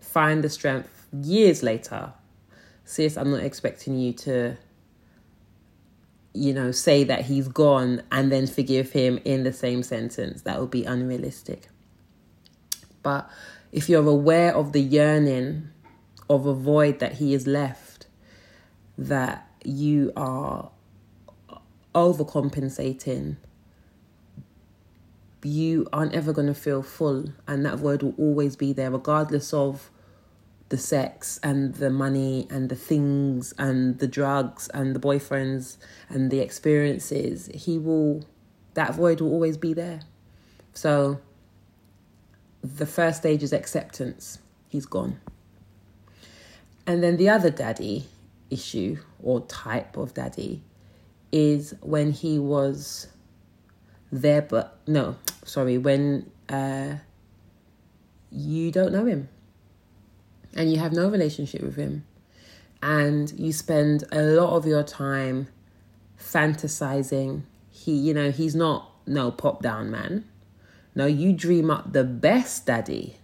[0.00, 2.12] Find the strength years later.
[2.84, 4.56] Sis, I'm not expecting you to,
[6.32, 10.42] you know, say that he's gone and then forgive him in the same sentence.
[10.42, 11.68] That would be unrealistic.
[13.02, 13.28] But
[13.72, 15.68] if you're aware of the yearning
[16.30, 18.06] of a void that he has left,
[18.96, 20.70] that you are
[21.98, 23.36] overcompensating,
[25.42, 27.32] you aren't ever going to feel full.
[27.46, 29.90] And that void will always be there, regardless of
[30.68, 35.78] the sex and the money and the things and the drugs and the boyfriends
[36.08, 37.48] and the experiences.
[37.54, 38.24] He will,
[38.74, 40.00] that void will always be there.
[40.74, 41.20] So
[42.62, 44.38] the first stage is acceptance.
[44.68, 45.20] He's gone.
[46.86, 48.06] And then the other daddy
[48.50, 50.62] issue or type of daddy
[51.32, 53.08] is when he was
[54.10, 56.94] there, but no, sorry, when uh,
[58.30, 59.28] you don't know him
[60.54, 62.04] and you have no relationship with him,
[62.82, 65.48] and you spend a lot of your time
[66.18, 67.42] fantasizing.
[67.70, 70.24] He, you know, he's not no pop down man.
[70.94, 73.18] No, you dream up the best daddy.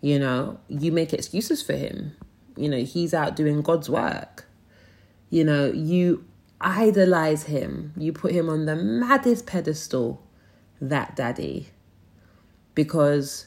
[0.00, 2.16] You know, you make excuses for him.
[2.56, 4.46] You know, he's out doing God's work.
[5.30, 6.24] You know, you
[6.60, 7.92] idolize him.
[7.96, 10.22] You put him on the maddest pedestal,
[10.80, 11.68] that daddy.
[12.74, 13.46] Because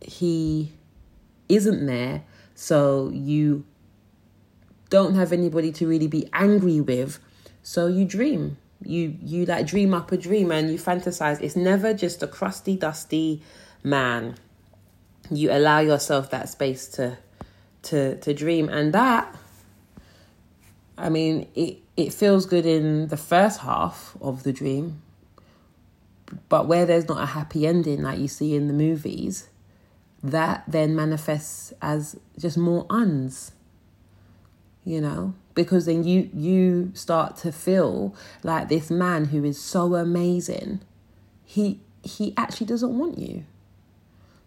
[0.00, 0.72] he
[1.48, 3.64] isn't there, so you
[4.90, 7.18] don't have anybody to really be angry with,
[7.62, 8.56] so you dream.
[8.82, 11.40] You you like dream up a dream and you fantasize.
[11.40, 13.42] It's never just a crusty, dusty
[13.82, 14.36] man.
[15.30, 17.18] You allow yourself that space to
[17.82, 19.34] to to dream and that
[20.98, 25.02] I mean it it feels good in the first half of the dream
[26.48, 29.48] but where there's not a happy ending like you see in the movies
[30.22, 33.52] that then manifests as just more uns
[34.88, 35.34] you know?
[35.54, 40.80] Because then you you start to feel like this man who is so amazing
[41.44, 43.44] he he actually doesn't want you.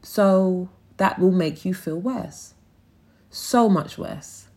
[0.02, 2.56] So that will make you feel worse.
[3.30, 4.48] So much worse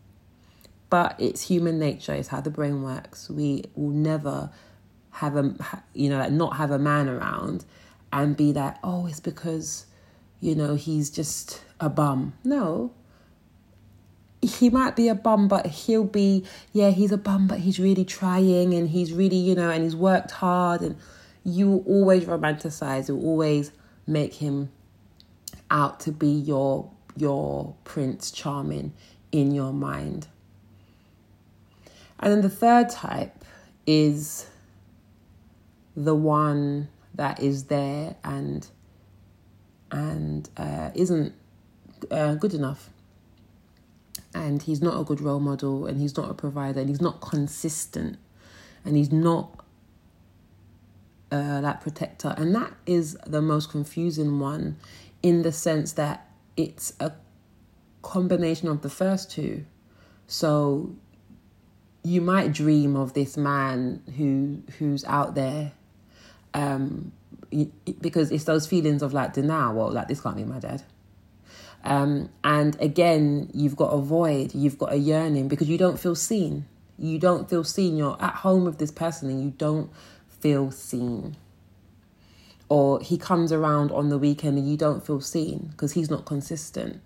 [0.94, 4.50] but it's human nature it's how the brain works we will never
[5.10, 5.54] have a
[5.94, 7.64] you know like not have a man around
[8.12, 9.86] and be like oh it's because
[10.44, 12.34] you know, he's just a bum.
[12.44, 12.92] No.
[14.42, 18.04] He might be a bum, but he'll be, yeah, he's a bum, but he's really
[18.04, 20.82] trying and he's really, you know, and he's worked hard.
[20.82, 20.96] And
[21.44, 23.72] you always romanticize, you always
[24.06, 24.70] make him
[25.70, 28.92] out to be your your prince charming
[29.32, 30.26] in your mind.
[32.20, 33.44] And then the third type
[33.86, 34.46] is
[35.96, 38.66] the one that is there and
[39.90, 41.32] and uh, isn't
[42.10, 42.90] uh, good enough.
[44.34, 47.20] And he's not a good role model, and he's not a provider, and he's not
[47.20, 48.18] consistent,
[48.84, 49.64] and he's not
[51.30, 52.34] uh, that protector.
[52.36, 54.76] And that is the most confusing one
[55.22, 57.12] in the sense that it's a
[58.02, 59.64] combination of the first two.
[60.26, 60.96] So
[62.04, 65.72] you might dream of this man who who's out there
[66.52, 67.12] um,
[68.00, 69.74] because it's those feelings of like denial.
[69.74, 70.82] Well, like this can't be my dad.
[71.82, 76.14] Um, and again, you've got a void, you've got a yearning because you don't feel
[76.14, 76.66] seen.
[76.98, 77.96] You don't feel seen.
[77.96, 79.90] You're at home with this person and you don't
[80.28, 81.36] feel seen.
[82.68, 86.24] Or he comes around on the weekend and you don't feel seen because he's not
[86.24, 87.02] consistent.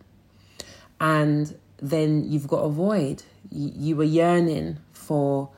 [1.01, 3.25] And then you've got a void.
[3.51, 4.79] You, you were yearning
[5.09, 5.49] for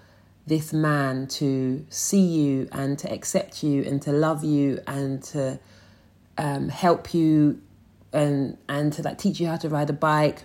[0.46, 5.59] this man to see you and to accept you and to love you and to
[6.38, 7.61] um, help you
[8.12, 10.42] and and to like teach you how to ride a bike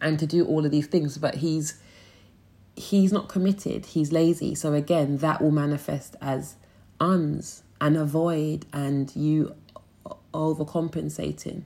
[0.00, 1.18] and to do all of these things.
[1.18, 1.80] But he's
[2.74, 3.86] he's not committed.
[3.86, 4.54] He's lazy.
[4.54, 6.56] So again that will manifest as
[6.98, 9.54] uns and avoid and you
[10.32, 11.62] overcompensating.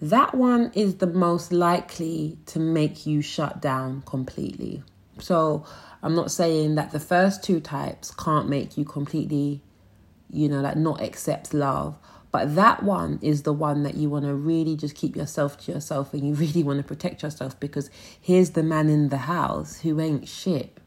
[0.00, 4.82] That one is the most likely to make you shut down completely
[5.20, 5.64] so
[6.02, 9.62] I'm not saying that the first two types can't make you completely,
[10.30, 11.96] you know, like not accept love.
[12.32, 15.72] But that one is the one that you want to really just keep yourself to
[15.72, 17.90] yourself and you really want to protect yourself because
[18.20, 20.78] here's the man in the house who ain't shit.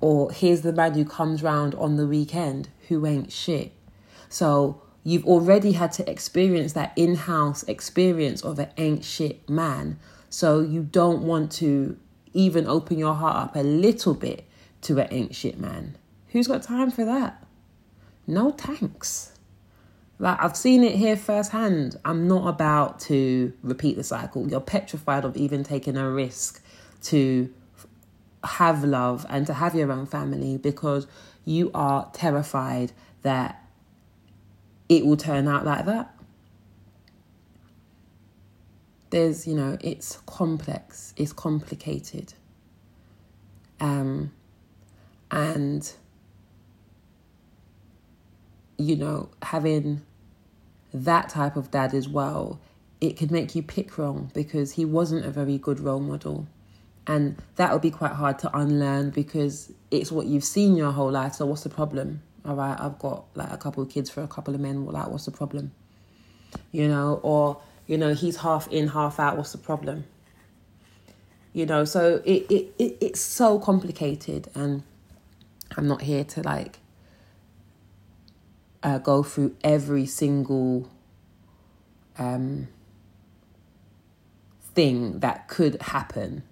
[0.00, 3.72] Or here's the man who comes round on the weekend who ain't shit.
[4.28, 9.98] So you've already had to experience that in house experience of an ain't shit man.
[10.28, 11.98] So you don't want to
[12.36, 14.44] even open your heart up a little bit
[14.82, 15.96] to an ain't shit man.
[16.28, 17.42] Who's got time for that?
[18.26, 19.32] No thanks.
[20.18, 21.96] Like I've seen it here firsthand.
[22.04, 24.48] I'm not about to repeat the cycle.
[24.48, 26.62] You're petrified of even taking a risk
[27.04, 27.52] to
[28.44, 31.06] have love and to have your own family because
[31.44, 33.62] you are terrified that
[34.88, 36.15] it will turn out like that
[39.10, 42.34] there's, you know, it's complex, it's complicated.
[43.80, 44.32] Um,
[45.30, 45.92] and,
[48.78, 50.02] you know, having
[50.92, 52.60] that type of dad as well,
[53.00, 56.46] it could make you pick wrong because he wasn't a very good role model.
[57.06, 61.10] And that would be quite hard to unlearn because it's what you've seen your whole
[61.10, 61.34] life.
[61.34, 62.22] So, what's the problem?
[62.44, 64.84] All right, I've got like a couple of kids for a couple of men.
[64.86, 65.72] Like, what's the problem?
[66.72, 69.36] You know, or, you know, he's half in, half out.
[69.36, 70.04] What's the problem?
[71.52, 74.48] You know, so it, it, it it's so complicated.
[74.54, 74.82] And
[75.76, 76.78] I'm not here to like
[78.82, 80.88] uh, go through every single
[82.18, 82.68] um,
[84.74, 86.42] thing that could happen,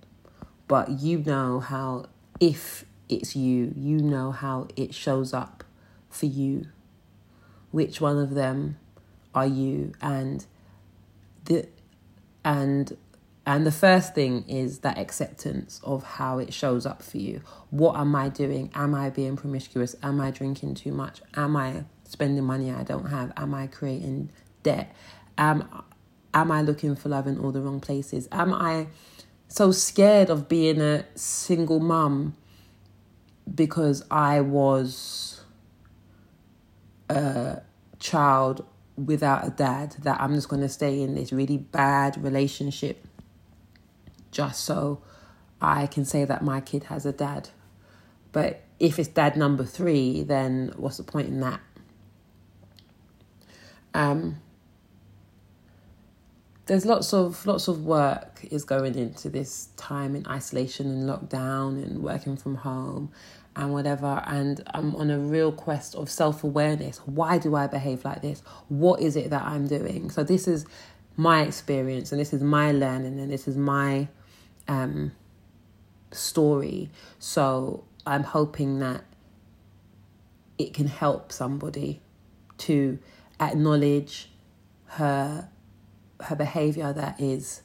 [0.67, 2.07] but you know how,
[2.41, 5.63] if it's you, you know how it shows up
[6.09, 6.67] for you.
[7.71, 8.79] Which one of them
[9.35, 9.93] are you?
[10.01, 10.47] And
[11.45, 11.69] the
[12.45, 12.97] and
[13.47, 17.43] and the first thing is that acceptance of how it shows up for you.
[17.71, 18.71] What am I doing?
[18.75, 19.95] Am I being promiscuous?
[20.03, 21.21] Am I drinking too much?
[21.35, 23.33] Am I spending money I don't have?
[23.37, 24.31] Am I creating
[24.63, 24.95] debt?
[25.37, 25.69] Am
[26.33, 28.29] am I looking for love in all the wrong places?
[28.33, 28.87] Am I
[29.49, 32.35] so scared of being a single mum
[33.53, 35.43] because I was
[37.11, 37.61] a
[37.99, 38.67] child
[38.97, 43.05] without a dad that I'm just going to stay in this really bad relationship
[44.31, 45.03] just so
[45.61, 47.51] I can say that my kid has a dad.
[48.33, 51.61] But if it's dad number three, then what's the point in that?
[53.95, 54.41] Um,
[56.67, 61.83] there's lots of lots of work is going into this time in isolation and lockdown
[61.83, 63.11] and working from home
[63.55, 64.23] and whatever.
[64.27, 66.99] And I'm on a real quest of self-awareness.
[67.05, 68.43] Why do I behave like this?
[68.69, 70.11] What is it that I'm doing?
[70.11, 70.67] So this is
[71.17, 74.09] my experience and this is my learning and this is my
[74.67, 75.13] um
[76.13, 76.91] story.
[77.19, 79.05] So I'm hoping that
[80.57, 82.01] it can help somebody
[82.57, 82.99] to
[83.41, 84.31] acknowledge
[84.87, 85.49] her
[86.23, 87.63] her behavior that is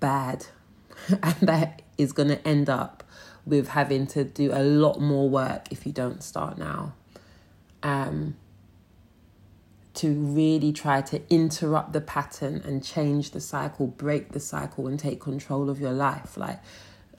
[0.00, 0.46] bad
[1.08, 3.04] and that is going to end up
[3.44, 6.94] with having to do a lot more work if you don't start now
[7.82, 8.36] um,
[9.94, 14.98] to really try to interrupt the pattern and change the cycle break the cycle and
[14.98, 16.60] take control of your life like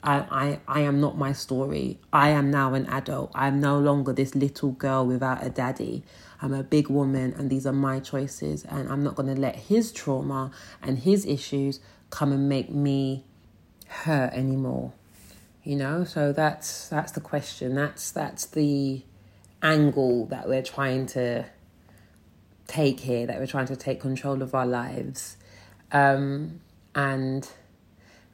[0.04, 1.98] I, I, I am not my story.
[2.12, 3.30] I am now an adult.
[3.34, 6.04] I am no longer this little girl without a daddy.
[6.44, 8.66] I'm a big woman, and these are my choices.
[8.66, 10.50] And I'm not going to let his trauma
[10.82, 11.80] and his issues
[12.10, 13.24] come and make me
[13.88, 14.92] hurt anymore.
[15.62, 17.74] You know, so that's that's the question.
[17.74, 19.02] That's that's the
[19.62, 21.46] angle that we're trying to
[22.66, 23.26] take here.
[23.26, 25.38] That we're trying to take control of our lives,
[25.92, 26.60] um,
[26.94, 27.48] and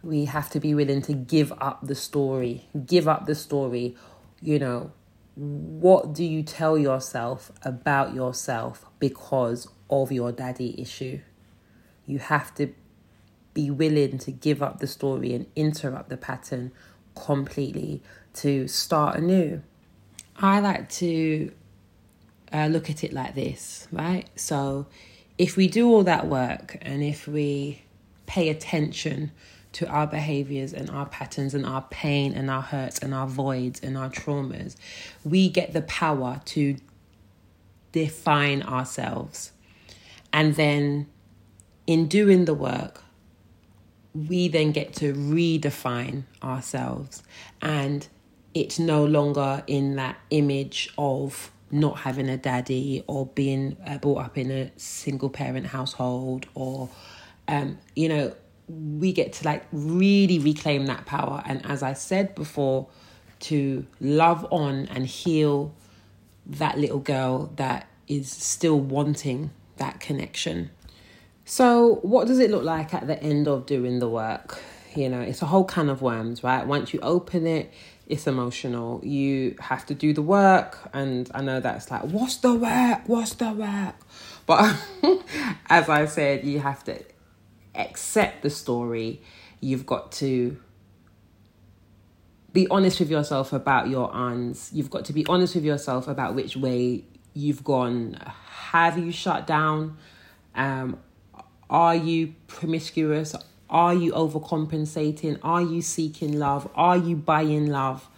[0.03, 2.67] we have to be willing to give up the story.
[2.85, 3.95] Give up the story.
[4.43, 4.93] You know,
[5.41, 11.21] what do you tell yourself about yourself because of your daddy issue?
[12.05, 12.75] You have to
[13.55, 16.73] be willing to give up the story and interrupt the pattern
[17.15, 18.03] completely
[18.35, 19.63] to start anew.
[20.37, 21.53] I like to
[22.53, 24.29] uh, look at it like this, right?
[24.37, 24.89] So,
[25.39, 27.83] if we do all that work and if we
[28.27, 29.33] pay attention
[29.73, 33.81] to our behaviors and our patterns and our pain and our hurts and our voids
[33.81, 34.77] and our traumas,
[35.25, 36.77] we get the power to
[37.93, 39.53] define ourselves.
[40.33, 41.07] And then
[41.87, 43.03] in doing the work,
[44.15, 47.23] we then get to redefine ourselves.
[47.63, 48.07] And
[48.55, 54.25] it's no longer in that image of not having a daddy or being uh, brought
[54.25, 56.89] up in a single parent household or,
[57.47, 58.33] um, you know,
[58.71, 61.43] we get to like really reclaim that power.
[61.45, 62.89] And as I said before,
[63.41, 65.75] to love on and heal
[66.47, 70.71] that little girl that is still wanting that connection.
[71.45, 74.61] So, what does it look like at the end of doing the work?
[74.95, 76.67] You know, it's a whole can of worms, right?
[76.67, 77.73] Once you open it,
[78.07, 79.01] it's emotional.
[79.05, 83.03] You have to do the work, and I know that's like, what's the work?
[83.07, 83.95] What's the work?
[84.47, 84.77] But
[85.69, 87.01] as I said, you have to
[87.75, 89.23] accept the story,
[89.61, 90.57] you've got to
[92.53, 94.71] be honest with yourself about your uns.
[94.73, 97.05] You've got to be honest with yourself about which way
[97.35, 98.19] you've gone.
[98.71, 99.97] Have you shut down?
[100.55, 100.99] Um,
[101.69, 103.35] are you promiscuous?
[103.69, 105.39] Are you overcompensating?
[105.45, 106.69] Are you seeking love?
[106.75, 108.09] Are you buying love?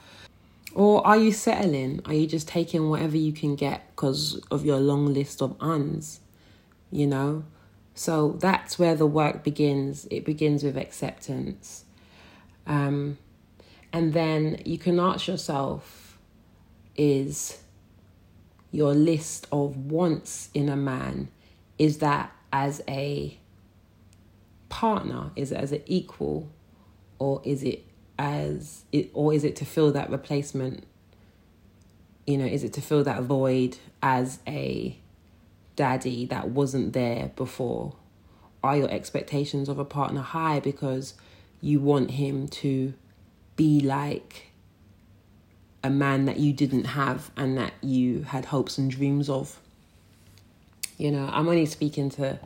[0.74, 2.00] Or are you settling?
[2.06, 6.20] Are you just taking whatever you can get because of your long list of uns?
[6.90, 7.44] You know?
[7.94, 10.06] So that's where the work begins.
[10.10, 11.84] It begins with acceptance.
[12.66, 13.18] Um,
[13.92, 16.18] And then you can ask yourself
[16.96, 17.58] is
[18.70, 21.28] your list of wants in a man
[21.78, 23.38] is that as a
[24.68, 26.50] partner is it as an equal
[27.18, 27.84] or is it
[28.18, 30.84] as it or is it to fill that replacement
[32.26, 34.96] you know is it to fill that void as a
[35.82, 37.96] daddy that wasn't there before?
[38.62, 41.14] Are your expectations of a partner high because
[41.60, 42.94] you want him to
[43.56, 44.52] be like
[45.82, 49.58] a man that you didn't have and that you had hopes and dreams of?
[50.98, 52.38] You know i'm only speaking to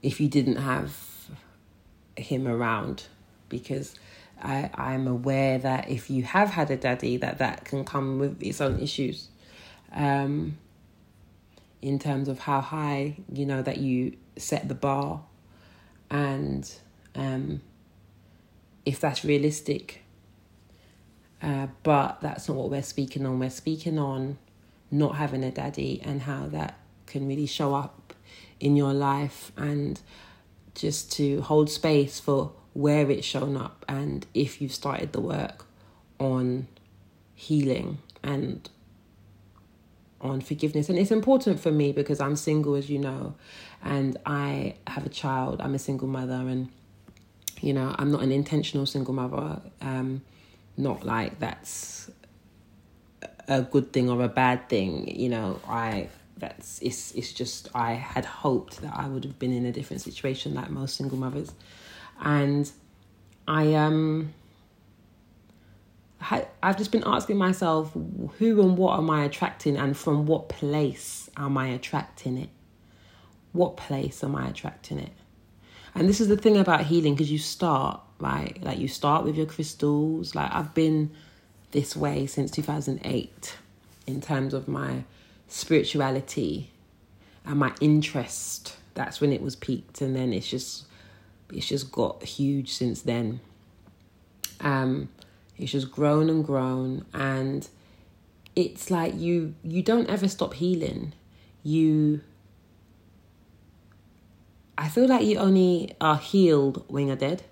[0.00, 0.96] if you didn't have
[2.16, 3.06] him around
[3.48, 3.96] because
[4.40, 8.40] I, I'm aware that if you have had a daddy, that that can come with
[8.40, 9.28] its own issues,
[9.92, 10.56] um,
[11.82, 15.22] in terms of how high you know that you set the bar,
[16.10, 16.72] and
[17.14, 17.60] um,
[18.84, 20.02] if that's realistic.
[21.42, 23.38] Uh, but that's not what we're speaking on.
[23.38, 24.36] We're speaking on
[24.90, 28.12] not having a daddy and how that can really show up
[28.58, 30.00] in your life and
[30.74, 35.66] just to hold space for where it's shown up and if you've started the work
[36.18, 36.68] on
[37.34, 38.68] healing and
[40.20, 40.88] on forgiveness.
[40.88, 43.34] And it's important for me because I'm single, as you know,
[43.82, 45.60] and I have a child.
[45.60, 46.68] I'm a single mother, and
[47.60, 49.60] you know, I'm not an intentional single mother.
[49.80, 50.22] Um,
[50.76, 52.10] not like that's
[53.48, 55.08] a good thing or a bad thing.
[55.08, 59.52] You know, I that's it's it's just I had hoped that I would have been
[59.52, 61.52] in a different situation like most single mothers,
[62.20, 62.70] and
[63.46, 64.34] I um.
[66.20, 71.30] I've just been asking myself, who and what am I attracting, and from what place
[71.36, 72.50] am I attracting it?
[73.52, 75.12] What place am I attracting it?
[75.94, 78.56] And this is the thing about healing because you start, right?
[78.62, 80.34] Like you start with your crystals.
[80.34, 81.10] Like I've been
[81.72, 83.56] this way since 2008
[84.06, 85.04] in terms of my
[85.48, 86.70] spirituality
[87.44, 88.76] and my interest.
[88.94, 90.84] That's when it was peaked, and then it's just
[91.52, 93.40] it's just got huge since then.
[94.60, 95.08] Um,
[95.60, 97.68] it's just grown and grown, and
[98.56, 101.12] it's like you you don't ever stop healing.
[101.62, 102.20] You
[104.76, 107.42] I feel like you only are healed when you're dead.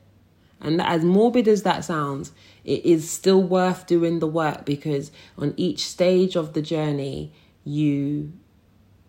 [0.61, 2.33] And as morbid as that sounds,
[2.65, 7.33] it is still worth doing the work because on each stage of the journey,
[7.65, 8.33] you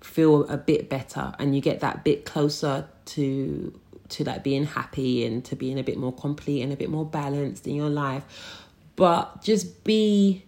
[0.02, 3.80] feel a bit better and you get that bit closer to
[4.10, 7.06] to like being happy and to being a bit more complete and a bit more
[7.06, 8.24] balanced in your life
[9.00, 10.43] but just be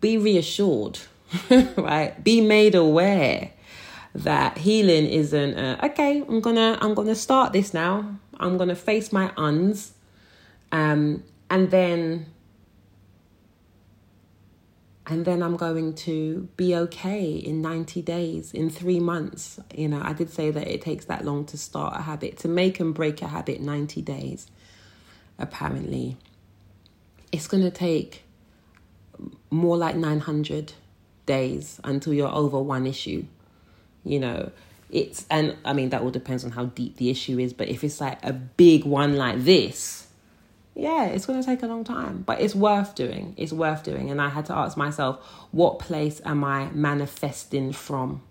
[0.00, 1.00] be reassured
[1.76, 3.50] right be made aware
[4.14, 9.12] that healing isn't a, okay i'm gonna i'm gonna start this now i'm gonna face
[9.12, 9.92] my uns
[10.70, 12.26] um and then
[15.06, 19.58] and then I'm going to be okay in 90 days, in three months.
[19.74, 22.48] You know, I did say that it takes that long to start a habit, to
[22.48, 24.46] make and break a habit 90 days,
[25.36, 26.16] apparently.
[27.32, 28.24] It's going to take
[29.50, 30.72] more like 900
[31.26, 33.24] days until you're over one issue.
[34.04, 34.52] You know,
[34.90, 37.84] it's, and I mean, that all depends on how deep the issue is, but if
[37.84, 40.06] it's like a big one like this,
[40.74, 43.34] yeah, it's going to take a long time, but it's worth doing.
[43.36, 44.10] It's worth doing.
[44.10, 48.22] And I had to ask myself, what place am I manifesting from?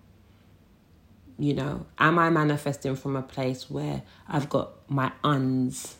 [1.37, 5.95] You know, am I manifesting from a place where I've got my uns?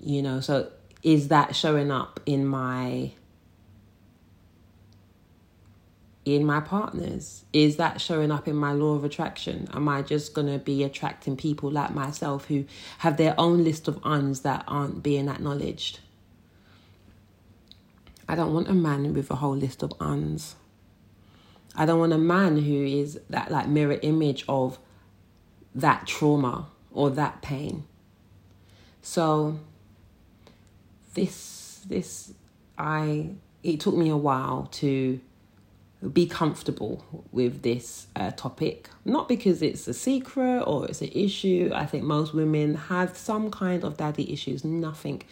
[0.00, 0.70] You know, so
[1.02, 3.12] is that showing up in my
[6.24, 7.44] in my partners?
[7.52, 9.68] Is that showing up in my law of attraction?
[9.72, 12.64] Am I just going to be attracting people like myself who
[12.98, 15.98] have their own list of uns that aren't being acknowledged?
[18.28, 20.54] I don't want a man with a whole list of uns.
[21.74, 24.78] I don't want a man who is that like mirror image of
[25.74, 27.84] that trauma or that pain.
[29.00, 29.58] So
[31.14, 32.32] this this
[32.78, 33.30] I
[33.62, 35.20] it took me a while to
[36.12, 38.88] be comfortable with this uh, topic.
[39.04, 41.70] Not because it's a secret or it's an issue.
[41.72, 45.22] I think most women have some kind of daddy issues, nothing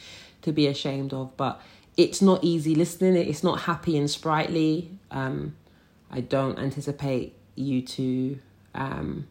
[0.42, 1.60] to be ashamed of, but
[1.96, 3.16] it's not easy listening.
[3.16, 4.90] It's not happy and sprightly.
[5.10, 5.56] Um,
[6.10, 8.38] I don't anticipate you to
[8.74, 9.26] um,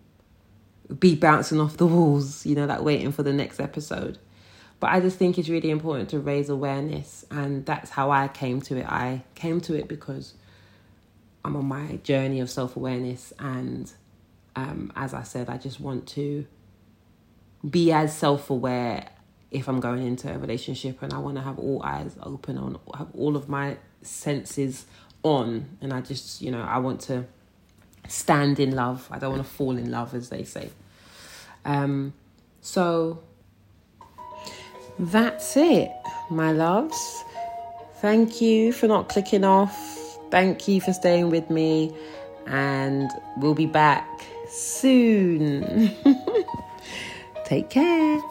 [0.99, 4.17] be bouncing off the walls, you know, like waiting for the next episode.
[4.79, 8.61] But I just think it's really important to raise awareness, and that's how I came
[8.61, 8.85] to it.
[8.85, 10.35] I came to it because
[11.43, 13.91] I'm on my journey of self awareness, and
[14.55, 16.45] um, as I said, I just want to
[17.69, 19.09] be as self aware
[19.51, 22.77] if I'm going into a relationship and I want to have all eyes open on,
[22.95, 24.85] have all of my senses
[25.23, 27.25] on, and I just, you know, I want to
[28.07, 29.07] stand in love.
[29.11, 30.69] I don't want to fall in love, as they say.
[31.65, 32.13] Um,
[32.61, 33.21] so
[34.99, 35.91] that's it,
[36.29, 37.23] my loves.
[38.01, 39.75] Thank you for not clicking off.
[40.29, 41.95] Thank you for staying with me,
[42.45, 44.07] and we'll be back
[44.49, 45.91] soon.
[47.45, 48.21] Take care.